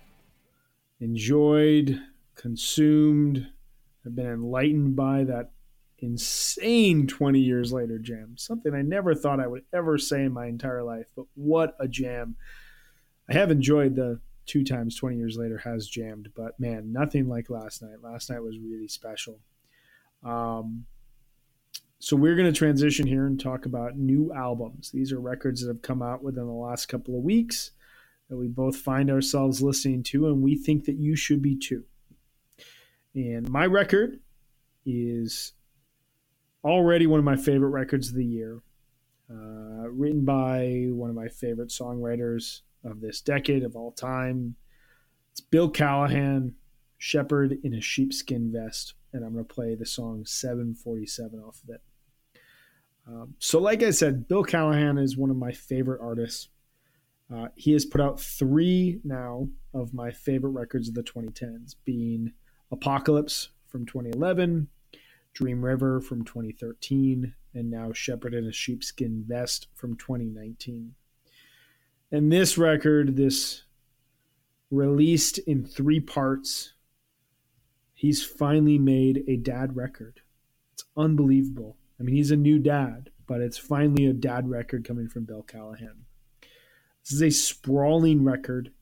[0.99, 2.01] enjoyed,
[2.35, 3.47] consumed,
[4.03, 5.51] have been enlightened by that
[5.99, 8.35] insane 20 years later jam.
[8.37, 11.87] Something I never thought I would ever say in my entire life, but what a
[11.87, 12.35] jam.
[13.29, 17.49] I have enjoyed the two times 20 years later has jammed, but man, nothing like
[17.49, 18.01] last night.
[18.01, 19.39] Last night was really special.
[20.23, 20.85] Um,
[21.99, 24.91] so we're going to transition here and talk about new albums.
[24.91, 27.71] These are records that have come out within the last couple of weeks
[28.29, 31.83] that we both find ourselves listening to, and we think that you should be too.
[33.15, 34.19] And my record
[34.85, 35.53] is
[36.63, 38.59] already one of my favorite records of the year,
[39.29, 44.55] uh, written by one of my favorite songwriters of this decade of all time.
[45.31, 46.55] It's Bill Callahan,
[46.97, 51.75] Shepherd in a Sheepskin Vest, and I'm going to play the song 747 off of
[51.75, 51.81] it.
[53.07, 56.49] Um, so, like I said, Bill Callahan is one of my favorite artists.
[57.33, 62.31] Uh, he has put out three now of my favorite records of the 2010s, being
[62.71, 64.67] Apocalypse from 2011,
[65.33, 70.95] Dream River from 2013, and now Shepherd in a Sheepskin Vest from 2019.
[72.11, 73.63] And this record, this
[74.71, 76.73] released in three parts,
[77.93, 80.21] he's finally made a dad record.
[80.73, 81.77] It's unbelievable.
[81.99, 85.43] I mean, he's a new dad, but it's finally a dad record coming from Bill
[85.43, 86.06] Callahan.
[87.07, 88.73] This is a sprawling record.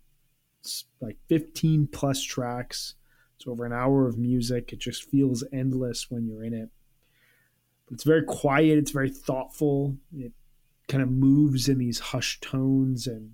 [0.61, 2.95] It's like 15 plus tracks.
[3.35, 4.73] It's over an hour of music.
[4.73, 6.69] It just feels endless when you're in it.
[7.85, 8.79] But it's very quiet.
[8.79, 9.97] It's very thoughtful.
[10.11, 10.31] It
[10.87, 13.33] kind of moves in these hushed tones and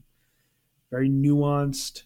[0.90, 2.04] very nuanced.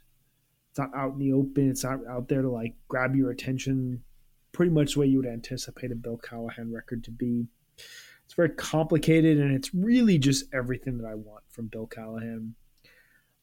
[0.70, 1.72] It's not out in the open.
[1.72, 4.04] It's not out there to like grab your attention.
[4.52, 7.48] Pretty much the way you would anticipate a Bill Callahan record to be.
[7.78, 12.54] It's very complicated and it's really just everything that I want from Bill Callahan.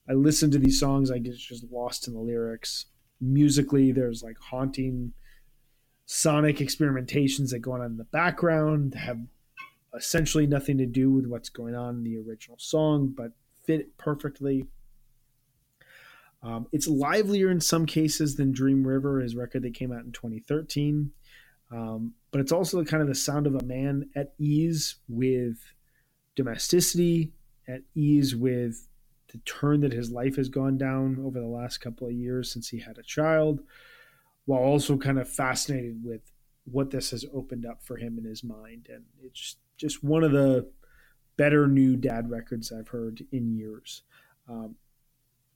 [0.08, 2.86] I listen to these songs, I get just lost in the lyrics.
[3.20, 5.12] Musically, there's like haunting
[6.06, 9.20] sonic experimentations that go on in the background, that have
[9.96, 13.32] essentially nothing to do with what's going on in the original song, but
[13.64, 14.66] fit perfectly.
[16.42, 20.12] Um, it's livelier in some cases than Dream River, his record that came out in
[20.12, 21.12] 2013.
[21.70, 25.58] Um, but it's also kind of the sound of a man at ease with
[26.34, 27.32] domesticity,
[27.68, 28.88] at ease with
[29.32, 32.68] the turn that his life has gone down over the last couple of years since
[32.68, 33.60] he had a child,
[34.44, 36.20] while also kind of fascinated with
[36.64, 38.88] what this has opened up for him in his mind.
[38.92, 40.68] And it's just one of the
[41.36, 44.02] better new dad records I've heard in years.
[44.48, 44.76] Um,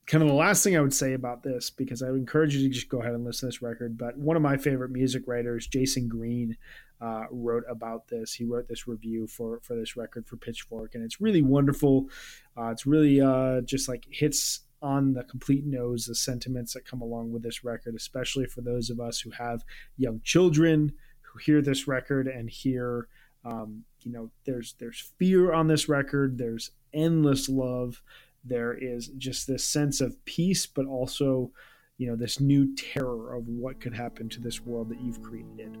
[0.05, 2.67] kind of the last thing I would say about this, because I would encourage you
[2.67, 3.97] to just go ahead and listen to this record.
[3.97, 6.57] But one of my favorite music writers, Jayson Greene,
[7.01, 8.33] uh, wrote about this.
[8.33, 12.09] He wrote this review for for this record for Pitchfork, and it's really wonderful.
[12.57, 17.01] Uh, it's really uh, just like hits on the complete nose the sentiments that come
[17.01, 19.63] along with this record, especially for those of us who have
[19.97, 23.07] young children who hear this record and hear.
[23.45, 26.37] Um, you know, there's there's fear on this record.
[26.37, 28.01] There's endless love
[28.47, 31.51] there is just this sense of peace, but also,
[31.97, 35.79] you know, this new terror of what could happen to this world that you've created.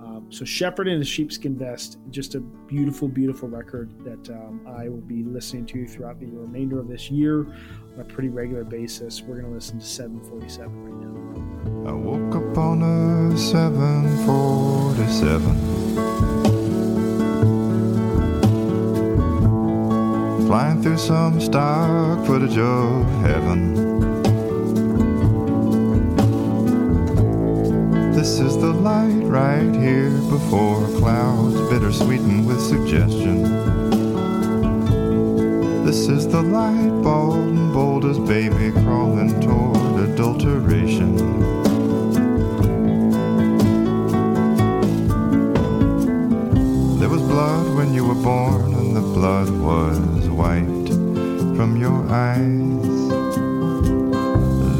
[0.00, 4.88] Um, so, Shepherd in the Sheepskin Vest, just a beautiful, beautiful record that um, I
[4.88, 9.22] will be listening to throughout the remainder of this year on a pretty regular basis.
[9.22, 11.06] We're going to listen to 747 right now.
[11.90, 16.06] I woke up on a 747.
[20.46, 23.95] flying through some stock footage of heaven.
[28.26, 33.44] This is the light right here before clouds, bittersweetened with suggestion.
[35.84, 41.16] This is the light, bald and bold as baby crawling toward adulteration.
[46.98, 50.88] There was blood when you were born, and the blood was wiped
[51.56, 52.86] from your eyes.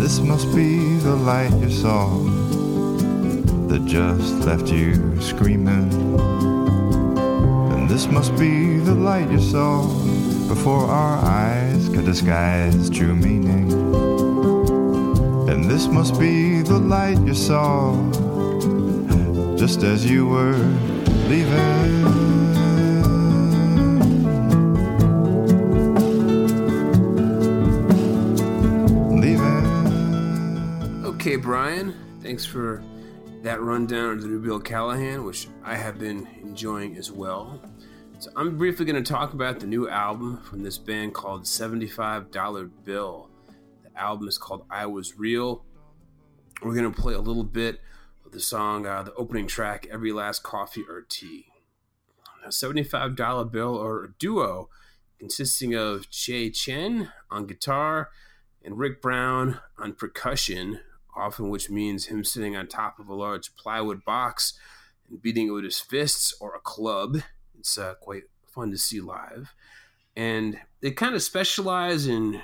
[0.01, 2.36] This must be the light you saw
[3.69, 5.93] that just left you screaming.
[7.73, 9.87] And this must be the light you saw
[10.49, 13.73] before our eyes could disguise true meaning.
[15.51, 17.95] And this must be the light you saw
[19.57, 20.59] just as you were
[21.29, 22.27] leaving.
[31.27, 31.93] Okay, Brian,
[32.23, 32.85] thanks for
[33.47, 37.63] that rundown of the new Bill Callahan, which I have been enjoying as well.
[38.19, 42.71] So, I'm briefly going to talk about the new album from this band called $75
[42.85, 43.31] Bill.
[43.85, 45.65] The album is called I Was Real.
[46.61, 47.81] We're going to play a little bit
[48.25, 51.47] of the song, uh, the opening track, Every Last Coffee or Tea.
[52.45, 54.71] a $75 bill or a duo
[55.21, 58.11] consisting of Che Chen on guitar
[58.65, 60.81] and Rick Brown on percussion,
[61.17, 64.59] often which means him sitting on top of a large plywood box
[65.09, 67.19] and beating it with his fists or a club.
[67.59, 69.55] It's uh, quite fun to see live.
[70.15, 72.43] And they kind of specialize in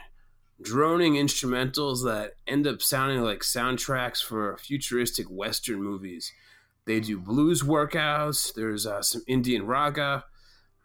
[0.61, 6.33] droning instrumentals that end up sounding like soundtracks for futuristic Western movies.
[6.85, 10.25] They do blues workouts, there's uh, some Indian raga.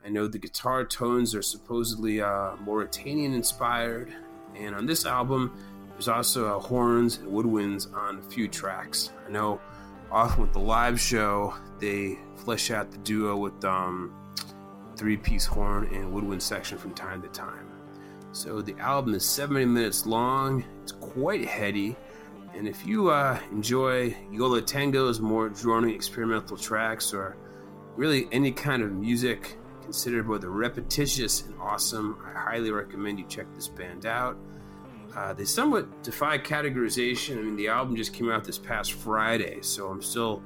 [0.05, 4.13] I know the guitar tones are supposedly uh, Mauritanian inspired.
[4.55, 5.57] And on this album,
[5.97, 9.09] there's also uh, horns and woodwinds on a few tracks.
[9.27, 9.59] I know
[10.11, 14.13] often with the live show, they flesh out the duo with um,
[14.95, 17.67] three piece horn and woodwind section from time to time.
[18.31, 21.95] So the album is 70 minutes long, it's quite heady.
[22.53, 27.35] And if you uh, enjoy Yo La Tengo's more droning experimental tracks or
[27.95, 33.47] really any kind of music considered both repetitious and awesome, I highly recommend you check
[33.55, 34.37] this band out.
[35.17, 37.39] Uh, they somewhat defy categorization.
[37.39, 40.43] I mean, the album just came out this past Friday, so I'm still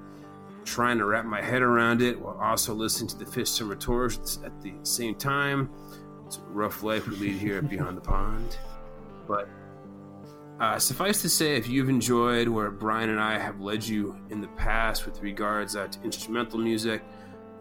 [0.63, 4.39] trying to wrap my head around it while also listening to the Phish Summer Tours
[4.45, 5.69] at the same time.
[6.25, 8.57] It's a rough life we lead here at Beyond the Pond.
[9.27, 9.49] But
[10.61, 14.39] uh, suffice to say, if you've enjoyed where Brian and I have led you in
[14.39, 17.03] the past with regards uh, to instrumental music,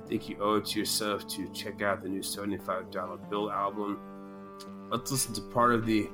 [0.05, 3.99] I think you owe it to yourself to check out the new $75 Bill album.
[4.91, 6.09] Let's listen to part of the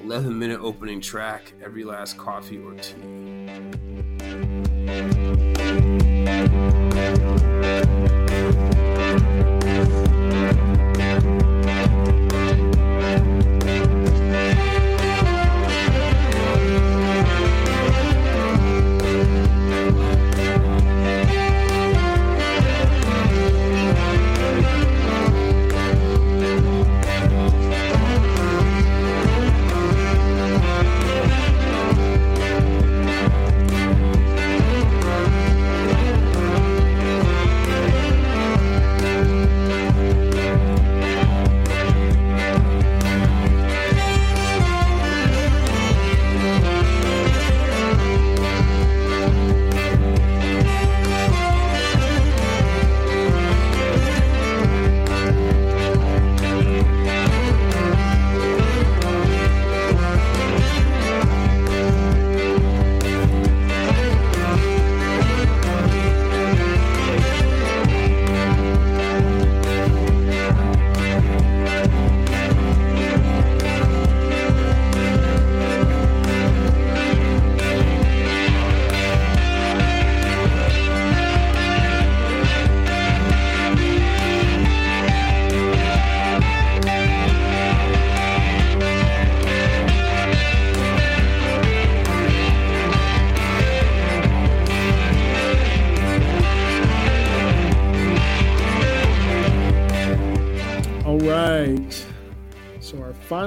[0.00, 3.22] 11 minute opening track, Every Last Coffee or Tea.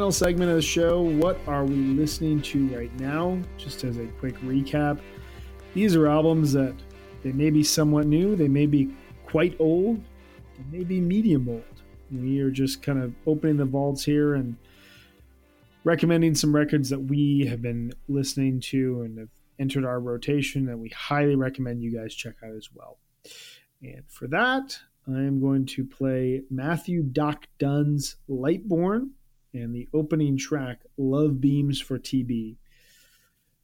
[0.05, 3.39] Final segment of the show what are we listening to right now?
[3.57, 4.99] Just as a quick recap,
[5.73, 6.75] these are albums that
[7.23, 8.93] they may be somewhat new, they may be
[9.25, 9.99] quite old,
[10.57, 11.63] they may be medium old.
[12.11, 14.55] We are just kind of opening the vaults here and
[15.83, 20.77] recommending some records that we have been listening to and have entered our rotation that
[20.77, 22.99] we highly recommend you guys check out as well.
[23.81, 24.77] And for that,
[25.07, 29.09] I am going to play Matthew Doc Dunn's Lightborn
[29.55, 32.57] and the opening track Love Beams for TB.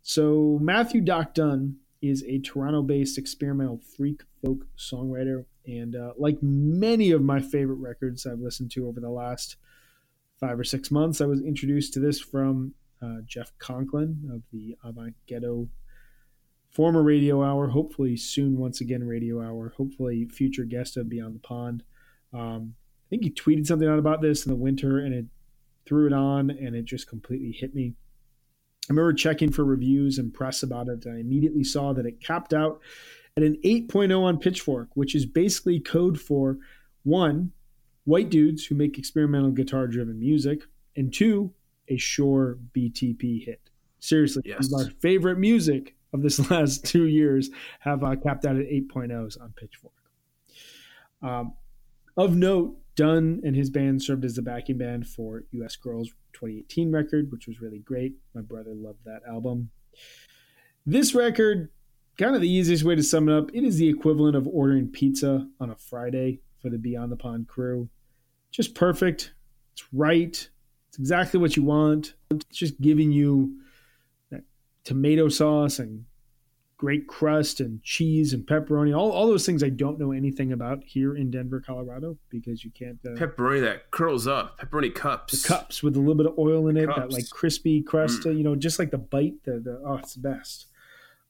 [0.02, 5.46] So, Matthew Doc Dunn is a Toronto based experimental freak folk songwriter.
[5.68, 9.58] And uh, like many of my favorite records I've listened to over the last
[10.40, 14.76] five or six months, I was introduced to this from uh, Jeff Conklin of the
[14.84, 15.68] Avant Ghetto
[16.72, 21.40] former Radio Hour, hopefully soon once again Radio Hour, hopefully future guest of Beyond the
[21.40, 21.84] Pond.
[22.34, 22.76] Um,
[23.06, 25.26] I think he tweeted something out about this in the winter and it
[25.86, 27.94] threw it on and it just completely hit me.
[28.90, 32.20] I remember checking for reviews and press about it and I immediately saw that it
[32.22, 32.80] capped out
[33.38, 36.58] at an 8.0 on Pitchfork, which is basically code for
[37.04, 37.52] one,
[38.04, 40.64] white dudes who make experimental guitar driven music,
[40.96, 41.54] and two,
[41.88, 43.62] a sure BTP hit.
[44.00, 44.70] Seriously, Yes.
[44.72, 49.54] my favorite music of this last two years have uh, capped out at 8.0s on
[49.56, 49.94] Pitchfork.
[51.22, 51.54] Um,
[52.18, 56.92] of note, Dunn and his band served as the backing band for US Girls 2018
[56.92, 58.14] record, which was really great.
[58.34, 59.70] My brother loved that album.
[60.86, 61.70] This record,
[62.18, 64.88] kind of the easiest way to sum it up, it is the equivalent of ordering
[64.88, 67.90] pizza on a Friday for the Beyond the Pond crew.
[68.52, 69.34] Just perfect.
[69.74, 70.50] It's right.
[70.90, 72.16] It's exactly what you want.
[72.30, 73.60] It's just giving you
[74.30, 74.44] that
[74.84, 76.06] tomato sauce and
[76.82, 78.98] great crust and cheese and pepperoni.
[78.98, 82.72] All, all those things I don't know anything about here in Denver, Colorado, because you
[82.72, 82.98] can't.
[83.06, 85.44] Uh, Pepperoni that curls up, pepperoni cups.
[85.44, 88.32] the cups with a little bit of oil in it, that like crispy crust, uh,
[88.32, 89.44] you know, just like the bite.
[89.44, 90.66] The, the oh, it's the best.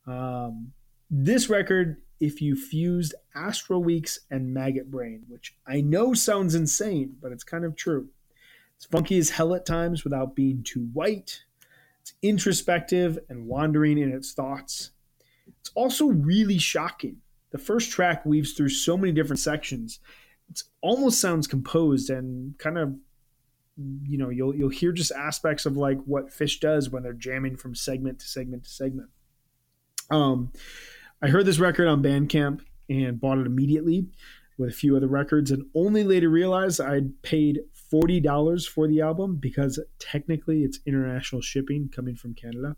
[0.07, 0.71] Um,
[1.09, 7.17] this record, if you fused Astral Weeks and Maggot Brain, which I know sounds insane,
[7.21, 8.07] but it's kind of true.
[8.77, 11.43] It's funky as hell at times without being too white.
[11.99, 14.91] It's introspective and wandering in its thoughts.
[15.61, 17.17] It's also really shocking.
[17.51, 19.99] The first track weaves through so many different sections.
[20.49, 22.95] It almost sounds composed and kind of
[23.77, 27.55] you know you'll you'll hear just aspects of like what Phish does when they're jamming
[27.55, 29.09] from segment to segment to segment.
[30.09, 30.51] Um,
[31.21, 34.07] I heard this record on Bandcamp and bought it immediately
[34.57, 39.01] with a few other records, and only later realized I'd paid forty dollars for the
[39.01, 42.75] album because technically it's international shipping coming from Canada.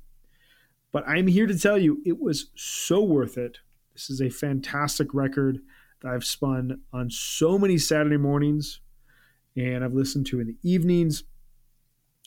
[0.94, 3.58] But I'm here to tell you it was so worth it.
[3.94, 5.60] This is a fantastic record
[6.02, 8.80] that I've spun on so many Saturday mornings
[9.58, 11.24] and I've listened to in the evenings,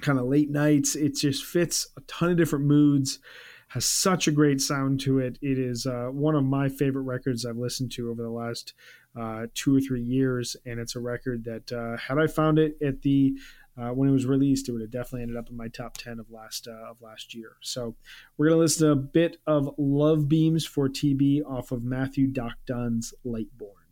[0.03, 0.97] kind of late nights.
[0.97, 3.21] It just fits a ton of different moods,
[3.69, 5.39] has such a great sound to it.
[5.41, 8.75] It is uh, one of my favorite records I've listened to over the last
[9.19, 12.77] uh, two or three years, and it's a record that uh, had I found it
[12.85, 13.35] at the
[13.79, 16.19] uh, when it was released, it would have definitely ended up in my top ten
[16.19, 17.57] of last uh, of last year.
[17.61, 17.95] So
[18.37, 22.55] we're gonna listen to a bit of "Love Beams" for TB off of Matthew Doc
[22.67, 23.86] Dunn's "Lightborn." gather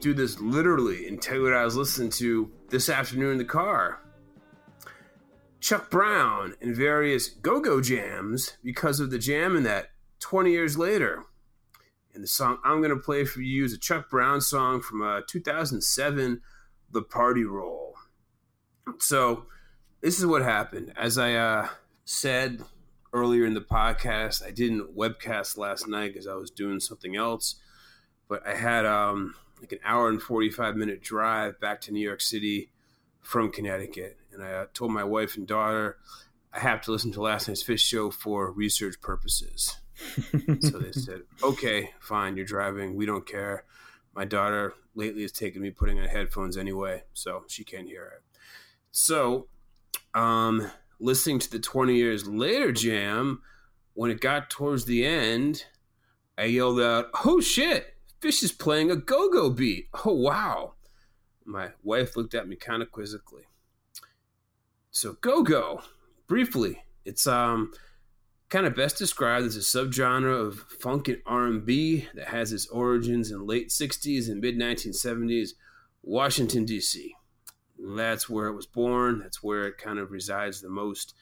[0.00, 3.44] do this literally and tell you what I was listening to this afternoon in the
[3.44, 4.00] car.
[5.60, 9.90] Chuck Brown and various go go jams because of the jam in that
[10.20, 11.24] 20 years later.
[12.14, 15.02] And the song I'm going to play for you is a Chuck Brown song from
[15.02, 16.40] uh, 2007,
[16.90, 17.94] The Party Roll.
[18.98, 19.46] So,
[20.00, 20.92] this is what happened.
[20.96, 21.68] As I uh,
[22.04, 22.62] said
[23.12, 27.56] earlier in the podcast, I didn't webcast last night because I was doing something else,
[28.28, 32.20] but I had um, like an hour and 45 minute drive back to New York
[32.20, 32.70] City
[33.20, 34.18] from Connecticut.
[34.32, 35.98] And I uh, told my wife and daughter
[36.52, 39.76] I have to listen to last night's Phish show for research purposes.
[40.60, 42.96] so they said, okay, fine, you're driving.
[42.96, 43.64] We don't care.
[44.14, 48.22] My daughter lately has taken me putting on headphones anyway, so she can't hear it.
[48.90, 49.48] So,
[50.14, 53.42] um, listening to the 20 years later jam,
[53.94, 55.64] when it got towards the end,
[56.36, 59.88] I yelled out, oh shit, Phish is playing a go go beat.
[60.04, 60.74] Oh wow.
[61.44, 63.44] My wife looked at me kind of quizzically.
[64.90, 65.82] So, go go,
[66.26, 67.72] briefly, it's um
[68.48, 73.30] kind of best described as a subgenre of funk and R&B that has its origins
[73.30, 75.50] in late 60s and mid 1970s
[76.02, 77.14] Washington D.C.
[77.78, 79.20] That's where it was born.
[79.20, 81.14] That's where it kind of resides the most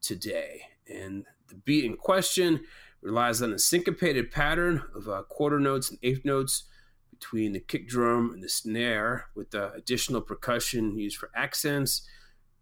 [0.00, 0.62] today.
[0.88, 2.60] And the beat in question
[3.00, 6.64] relies on a syncopated pattern of uh, quarter notes and eighth notes
[7.10, 12.06] between the kick drum and the snare, with the additional percussion used for accents,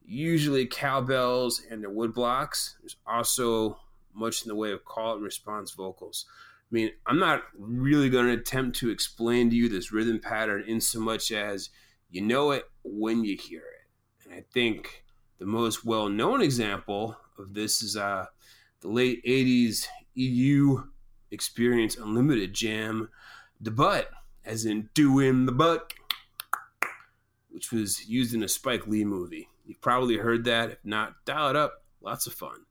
[0.05, 2.77] usually cowbells and the wood blocks.
[2.81, 3.79] There's also
[4.15, 6.25] much in the way of call and response vocals.
[6.71, 10.65] I mean, I'm not really going to attempt to explain to you this rhythm pattern
[10.67, 11.71] in so much as
[12.11, 14.25] you know it when you hear it.
[14.25, 15.05] And I think
[15.39, 18.27] the most well known example of this is uh,
[18.81, 20.85] the late 80s EU
[21.31, 23.09] Experience Unlimited jam,
[23.61, 24.11] The Butt,
[24.45, 25.93] as in doing the butt,
[27.51, 29.49] which was used in a Spike Lee movie.
[29.67, 30.71] You've probably heard that.
[30.71, 31.83] If not, dial it up.
[32.01, 32.67] Lots of fun.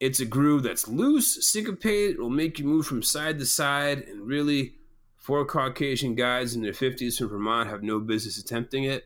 [0.00, 3.98] It's a groove that's loose, syncopated, it will make you move from side to side,
[3.98, 4.76] and really,
[5.18, 9.04] four Caucasian guys in their 50s from Vermont have no business attempting it.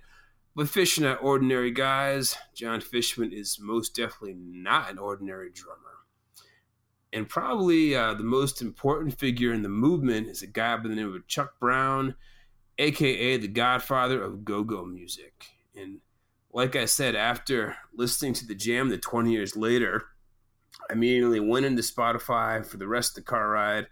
[0.55, 2.36] But Phish are ordinary guys.
[2.55, 5.93] John Fishman is most definitely not an ordinary drummer.
[7.15, 10.97] And probably uh, the most important figure in the movement is a guy by the
[10.97, 12.17] name of Chuck Brown,
[12.77, 15.47] aka the godfather of go go music.
[15.77, 16.01] And
[16.53, 20.07] like I said, after listening to the jam the 20 years later,
[20.91, 23.87] I immediately went into Spotify for the rest of the car ride,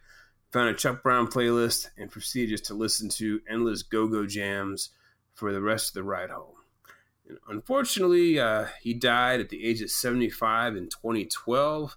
[0.51, 4.91] found a Chuck Brown playlist, and proceeded just to listen to endless go go jams
[5.33, 6.57] for the rest of the ride home.
[7.29, 11.97] And unfortunately, uh, he died at the age of 75 in 2012,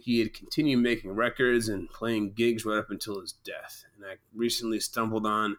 [0.00, 3.84] he had continued making records and playing gigs right up until his death.
[3.96, 5.56] And I recently stumbled on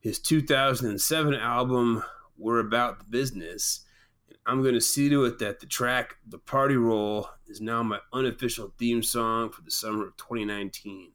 [0.00, 2.04] his 2007 album,
[2.36, 3.84] We're About the Business.
[4.28, 7.82] And I'm going to see to it that the track, The Party Roll, is now
[7.82, 11.12] my unofficial theme song for the summer of 2019.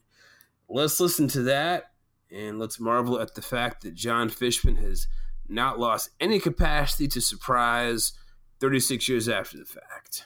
[0.68, 1.91] Let's listen to that
[2.32, 5.07] and let's marvel at the fact that John Fishman has
[5.47, 8.14] not lost any capacity to surprise
[8.60, 10.26] 36 years after the fact.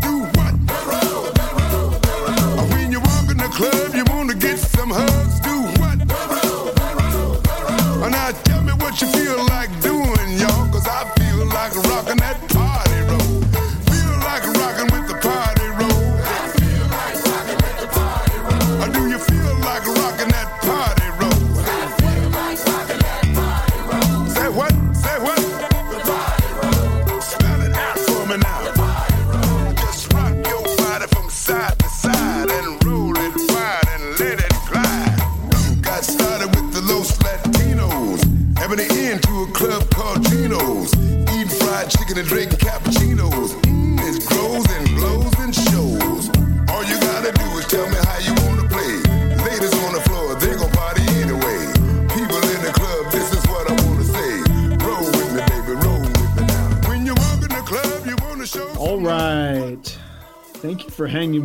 [4.91, 5.20] get some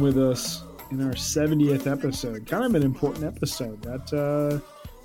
[0.06, 2.46] with us in our 70th episode.
[2.46, 3.82] Kind of an important episode.
[3.82, 4.60] That uh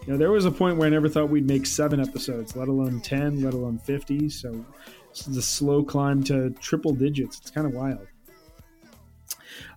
[0.06, 2.68] you know, there was a point where I never thought we'd make 7 episodes, let
[2.68, 4.30] alone 10, let alone 50.
[4.30, 4.66] So
[5.10, 7.40] this is a slow climb to triple digits.
[7.40, 8.08] It's kind of wild.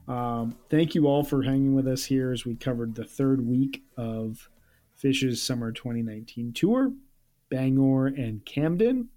[0.07, 3.83] Um, thank you all for hanging with us here as we covered the third week
[3.97, 4.49] of
[4.95, 6.93] Phish's Summer 2019 tour,
[7.51, 9.09] Bangor and Camden.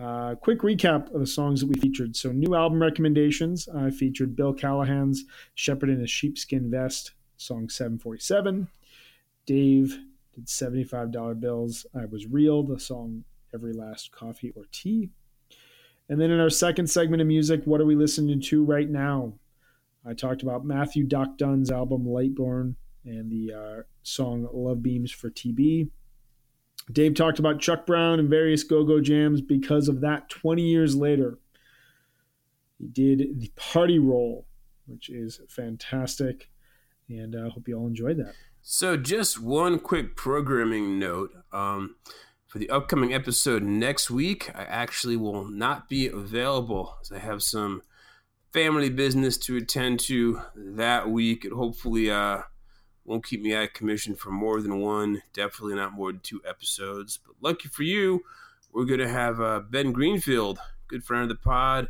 [0.00, 2.16] Uh, quick recap of the songs that we featured.
[2.16, 3.68] So, new album recommendations.
[3.68, 5.24] I featured Bill Callahan's
[5.54, 8.68] Shepherd in a Sheepskin Vest, song 747.
[9.44, 9.98] Dave
[10.34, 11.84] did $75 bills.
[11.94, 15.10] I Was Real, the song Every Last Coffee or Tea.
[16.08, 19.34] And then in our second segment of music, what are we listening to right now?
[20.06, 22.74] I talked about Matthew Doc Dunn's album Lightborn
[23.04, 25.90] and the uh, song Love Beams for TB.
[26.92, 30.94] Dave talked about Chuck Brown and various go go jams because of that 20 years
[30.94, 31.38] later.
[32.78, 34.46] He did the party roll,
[34.86, 36.50] which is fantastic.
[37.08, 38.34] And I uh, hope you all enjoyed that.
[38.62, 41.30] So, just one quick programming note.
[41.52, 41.96] Um,
[42.46, 47.42] for the upcoming episode next week, I actually will not be available as I have
[47.42, 47.82] some
[48.52, 51.44] family business to attend to that week.
[51.44, 52.42] It hopefully uh,
[53.04, 56.40] won't keep me out of commission for more than one, definitely not more than two
[56.48, 57.18] episodes.
[57.24, 58.22] But lucky for you,
[58.72, 61.88] we're going to have uh, Ben Greenfield, good friend of the pod,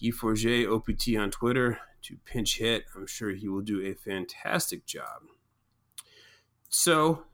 [0.00, 2.84] Guy Forget, OPT on Twitter, to pinch hit.
[2.96, 5.22] I'm sure he will do a fantastic job.
[6.68, 7.24] So,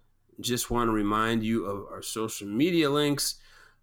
[0.40, 3.36] just want to remind you of our social media links.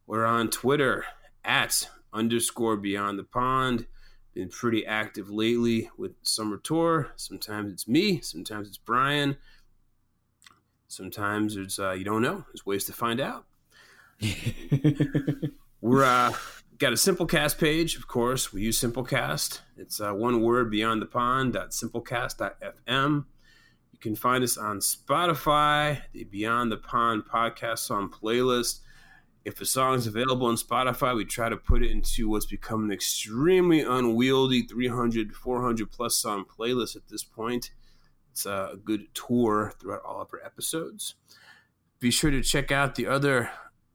[0.08, 1.06] We're on Twitter
[1.44, 3.88] at underscore beyond the pond.
[4.36, 7.14] Been pretty active lately with summer tour.
[7.16, 9.38] Sometimes it's me, sometimes it's Brian.
[10.90, 12.44] Sometimes it's uh, you don't know.
[12.48, 13.46] There's ways to find out.
[15.82, 16.34] We're uh,
[16.78, 18.52] got a Simplecast page, of course.
[18.52, 19.62] We use Simplecast.
[19.78, 21.54] It's uh, one word beyond the pond.
[21.54, 23.26] Simplecast.fm.
[23.94, 28.82] You can find us on Spotify, the Beyond the Pond podcast song playlist.
[29.46, 32.84] If a song is available on Spotify, we try to put it into what's become
[32.84, 37.70] an extremely unwieldy 300, 400 plus song playlist at this point.
[38.32, 41.14] It's a good tour throughout all of our episodes.
[42.00, 43.52] Be sure to check out the other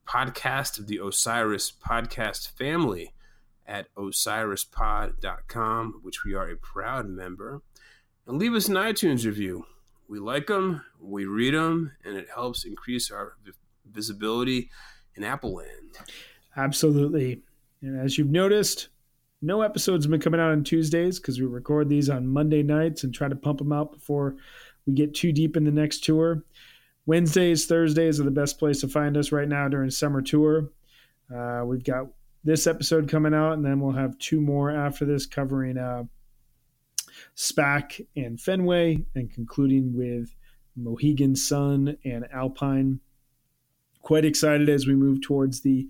[0.06, 3.12] podcast of the Osiris podcast family
[3.66, 7.60] at osirispod.com, which we are a proud member.
[8.24, 9.66] And leave us an iTunes review.
[10.08, 13.36] We like them, we read them, and it helps increase our
[13.84, 14.70] visibility
[15.16, 15.98] in Apple land.
[16.56, 17.42] Absolutely.
[17.82, 18.88] And as you've noticed,
[19.42, 23.04] no episodes have been coming out on Tuesdays because we record these on Monday nights
[23.04, 24.36] and try to pump them out before
[24.86, 26.44] we get too deep in the next tour.
[27.06, 30.70] Wednesdays, Thursdays are the best place to find us right now during summer tour.
[31.34, 32.06] Uh, we've got
[32.44, 36.04] this episode coming out, and then we'll have two more after this covering uh,
[37.36, 40.34] SPAC and Fenway, and concluding with
[40.76, 43.00] Mohegan Sun and Alpine.
[44.02, 45.88] Quite excited as we move towards the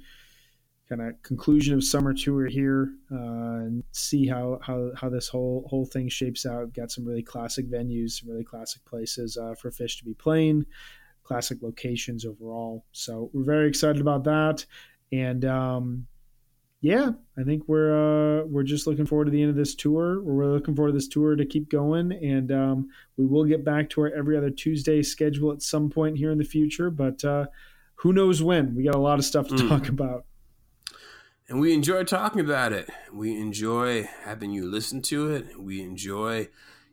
[0.90, 5.64] kind of conclusion of summer tour here uh, and see how, how how this whole
[5.70, 6.74] whole thing shapes out.
[6.74, 10.66] Got some really classic venues, some really classic places uh, for Phish to be playing,
[11.22, 12.84] classic locations overall.
[12.90, 14.66] So we're very excited about that,
[15.12, 16.06] and um,
[16.80, 20.20] yeah, I think we're uh, we're just looking forward to the end of this tour.
[20.20, 23.64] We're really looking forward to this tour to keep going, and um, we will get
[23.64, 27.24] back to our every other Tuesday schedule at some point here in the future, but.
[28.00, 28.74] Who knows when?
[28.74, 29.68] We got a lot of stuff to Mm.
[29.68, 30.24] talk about.
[31.48, 32.88] And we enjoy talking about it.
[33.12, 35.60] We enjoy having you listen to it.
[35.60, 36.48] We enjoy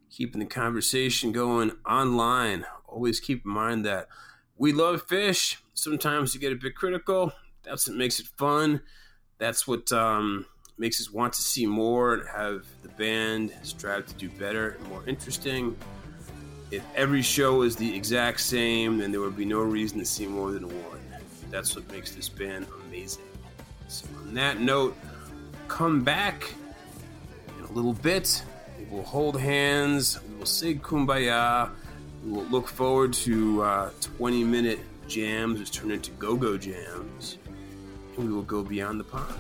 [0.10, 2.66] keeping the conversation going online.
[2.88, 4.08] Always keep in mind that
[4.58, 5.58] we love Phish.
[5.76, 7.34] Sometimes you get a bit critical.
[7.64, 8.82] That's what makes it fun.
[9.38, 10.48] That's what um,
[10.78, 14.88] makes us want to see more and have the band strive to do better and
[14.88, 15.78] more interesting.
[16.72, 20.26] If every show is the exact same, then there would be no reason to see
[20.26, 20.97] more than one.
[21.50, 23.24] That's what makes this band amazing.
[23.88, 24.98] So, on that note,
[25.68, 26.54] come back
[27.58, 28.44] in a little bit.
[28.80, 30.20] We will hold hands.
[30.30, 31.70] We will say kumbaya.
[32.24, 37.38] We will look forward to uh, 20 minute jams, which turn into go go jams.
[38.18, 39.34] And we will go beyond the pond.